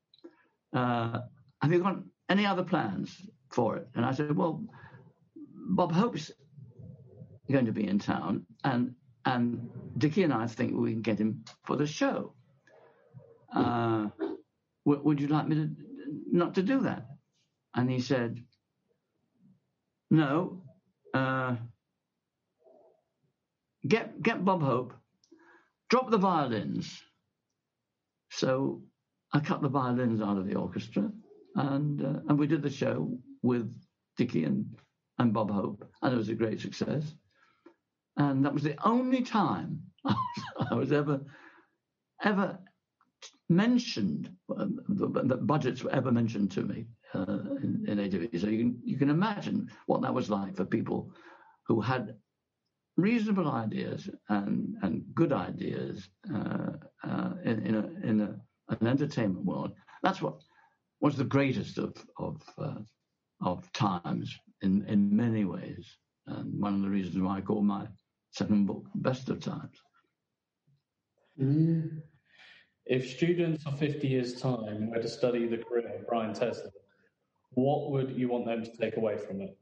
Uh, 0.72 1.20
have 1.62 1.72
you 1.72 1.80
got 1.80 1.99
any 2.28 2.47
other 2.47 2.64
plans 2.64 3.26
for 3.51 3.76
it? 3.76 3.89
And 3.95 4.05
I 4.05 4.12
said, 4.12 4.37
Well, 4.37 4.64
Bob 5.65 5.93
Hope's 5.93 6.31
going 7.51 7.67
to 7.67 7.73
be 7.73 7.87
in 7.87 7.99
town, 7.99 8.47
and 8.65 8.95
and 9.25 9.71
Dickie 9.99 10.23
and 10.23 10.33
I 10.33 10.47
think 10.47 10.75
we 10.75 10.93
can 10.93 11.03
get 11.03 11.19
him 11.19 11.45
for 11.65 11.77
the 11.77 11.87
show. 11.87 12.35
Uh, 13.55 14.09
w- 14.87 15.03
would 15.05 15.21
you 15.21 15.29
like 15.29 15.49
me 15.49 15.57
to 15.57 15.71
not 16.31 16.55
to 16.57 16.62
do 16.62 16.81
that? 16.81 17.07
And 17.75 17.91
he 17.91 18.01
said, 18.01 18.43
No. 20.11 20.62
Uh, 21.15 21.57
get 23.87 24.21
get 24.23 24.45
Bob 24.45 24.62
Hope, 24.62 24.93
drop 25.89 26.11
the 26.11 26.19
violins. 26.19 27.03
So 28.31 28.83
I 29.33 29.41
cut 29.41 29.62
the 29.62 29.69
violins 29.69 30.21
out 30.21 30.39
of 30.39 30.47
the 30.47 30.57
orchestra, 30.57 31.11
and 31.55 32.03
uh, 32.05 32.21
and 32.29 32.39
we 32.39 32.47
did 32.47 32.62
the 32.62 32.71
show 32.71 33.17
with 33.43 33.73
Dickie 34.17 34.45
and 34.45 34.67
and 35.19 35.33
Bob 35.33 35.51
Hope, 35.51 35.89
and 36.03 36.15
it 36.15 36.17
was 36.17 36.29
a 36.29 36.35
great 36.35 36.61
success. 36.61 37.15
And 38.17 38.45
that 38.45 38.55
was 38.55 38.62
the 38.62 38.77
only 38.87 39.23
time 39.23 39.83
I 40.71 40.75
was 40.75 40.93
ever 40.93 41.21
ever 42.23 42.59
mentioned 43.49 44.31
um, 44.57 44.81
that 44.89 45.47
budgets 45.47 45.83
were 45.83 45.91
ever 45.93 46.12
mentioned 46.12 46.51
to 46.53 46.62
me 46.62 46.87
uh, 47.15 47.39
in, 47.62 47.85
in 47.87 47.99
ATV. 47.99 48.41
So 48.41 48.49
you 48.49 48.59
can 48.59 48.81
you 48.85 48.97
can 48.97 49.11
imagine 49.11 49.71
what 49.87 50.03
that 50.03 50.15
was 50.15 50.31
like 50.31 50.57
for 50.57 50.65
people 50.65 51.12
who 51.67 51.81
had 51.81 52.17
reasonable 52.97 53.51
ideas 53.51 54.09
and, 54.29 54.77
and 54.83 55.03
good 55.15 55.33
ideas 55.33 56.09
uh, 56.33 56.73
uh, 57.03 57.31
in, 57.45 57.67
in, 57.67 57.75
a, 57.75 58.09
in 58.09 58.21
a, 58.21 58.41
an 58.81 58.87
entertainment 58.87 59.45
world. 59.45 59.73
That's 60.03 60.23
what 60.23 60.41
was 61.01 61.17
the 61.17 61.25
greatest 61.25 61.79
of 61.79 61.95
of, 62.19 62.43
uh, 62.59 62.81
of 63.41 63.71
times 63.73 64.39
in, 64.65 64.85
in 64.89 65.15
many 65.15 65.45
ways, 65.45 65.97
and 66.27 66.61
one 66.61 66.75
of 66.75 66.83
the 66.83 66.89
reasons 66.89 67.23
why 67.23 67.39
I 67.39 67.41
call 67.41 67.62
my 67.62 67.87
second 68.31 68.67
book 68.67 68.85
Best 68.97 69.29
of 69.29 69.41
Times. 69.41 69.77
Mm. 71.41 72.03
If 72.87 73.11
students 73.11 73.65
of 73.67 73.79
50 73.79 74.09
years' 74.09 74.41
time 74.41 74.91
were 74.91 75.01
to 75.01 75.09
study 75.09 75.47
the 75.47 75.59
career 75.59 75.95
of 75.95 76.07
Brian 76.07 76.33
Tesler, 76.35 76.71
what 77.51 77.91
would 77.91 78.11
you 78.11 78.29
want 78.29 78.47
them 78.47 78.65
to 78.65 78.77
take 78.77 78.97
away 78.97 79.17
from 79.17 79.41
it? 79.41 79.57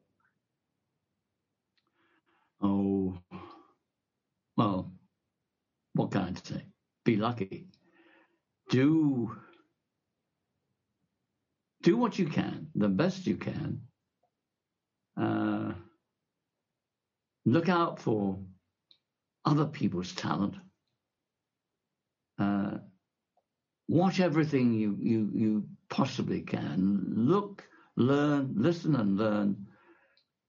Oh, 2.63 3.19
well, 4.57 4.93
what 5.95 6.11
can 6.11 6.23
I 6.23 6.49
say? 6.49 6.65
Be 7.05 7.17
lucky. 7.17 7.67
Do 8.71 9.37
do 11.83 11.97
what 11.97 12.17
you 12.19 12.27
can, 12.27 12.69
the 12.77 12.89
best 12.89 13.27
you 13.27 13.37
can. 13.37 13.81
Uh, 15.21 15.73
look 17.45 17.69
out 17.69 18.01
for 18.01 18.39
other 19.45 19.67
people's 19.67 20.13
talent. 20.13 20.55
Uh, 22.39 22.79
watch 23.89 24.21
everything 24.21 24.73
you, 24.73 24.97
you 25.01 25.31
you 25.35 25.69
possibly 25.91 26.41
can. 26.41 27.05
Look, 27.17 27.65
learn, 27.97 28.55
listen, 28.57 28.97
and 28.97 29.17
learn, 29.17 29.67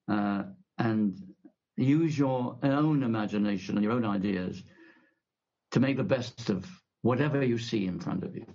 uh, 0.07 0.43
and 0.78 1.18
use 1.76 2.18
your 2.18 2.57
own 2.64 3.03
imagination 3.03 3.76
and 3.76 3.84
your 3.84 3.93
own 3.93 4.05
ideas 4.05 4.64
to 5.72 5.80
make 5.80 5.97
the 5.97 6.03
best 6.03 6.49
of 6.49 6.66
whatever 7.01 7.43
you 7.43 7.57
see 7.57 7.86
in 7.88 7.99
front 7.99 8.24
of 8.24 8.36
you. 8.36 8.45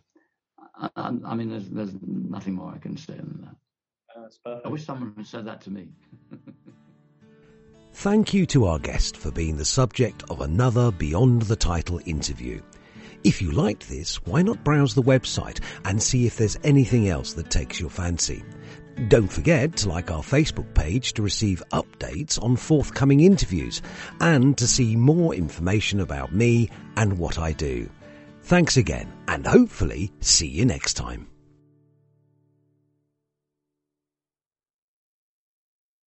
I, 0.96 1.12
I 1.26 1.34
mean, 1.34 1.50
there's, 1.50 1.68
there's 1.68 1.94
nothing 2.00 2.54
more 2.54 2.72
I 2.72 2.78
can 2.78 2.96
say 2.96 3.14
than 3.14 3.40
that. 3.42 3.56
That's 4.28 4.38
perfect. 4.44 4.66
I 4.66 4.68
wish 4.68 4.84
someone 4.84 5.14
had 5.16 5.26
said 5.26 5.46
that 5.46 5.62
to 5.62 5.70
me. 5.70 5.88
Thank 7.94 8.34
you 8.34 8.44
to 8.44 8.66
our 8.66 8.78
guest 8.78 9.16
for 9.16 9.30
being 9.30 9.56
the 9.56 9.64
subject 9.64 10.22
of 10.28 10.42
another 10.42 10.92
Beyond 10.92 11.42
the 11.42 11.56
Title 11.56 11.98
interview. 12.04 12.60
If 13.24 13.40
you 13.40 13.52
liked 13.52 13.88
this, 13.88 14.16
why 14.26 14.42
not 14.42 14.62
browse 14.64 14.94
the 14.94 15.02
website 15.02 15.60
and 15.86 16.02
see 16.02 16.26
if 16.26 16.36
there's 16.36 16.58
anything 16.62 17.08
else 17.08 17.32
that 17.32 17.50
takes 17.50 17.80
your 17.80 17.88
fancy? 17.88 18.44
Don't 19.08 19.32
forget 19.32 19.74
to 19.78 19.88
like 19.88 20.10
our 20.10 20.22
Facebook 20.22 20.74
page 20.74 21.14
to 21.14 21.22
receive 21.22 21.62
updates 21.72 22.40
on 22.42 22.56
forthcoming 22.56 23.20
interviews 23.20 23.80
and 24.20 24.58
to 24.58 24.66
see 24.66 24.94
more 24.94 25.34
information 25.34 26.00
about 26.00 26.34
me 26.34 26.68
and 26.98 27.18
what 27.18 27.38
I 27.38 27.52
do. 27.52 27.88
Thanks 28.42 28.76
again 28.76 29.10
and 29.26 29.46
hopefully 29.46 30.12
see 30.20 30.48
you 30.48 30.66
next 30.66 30.98
time. 30.98 31.28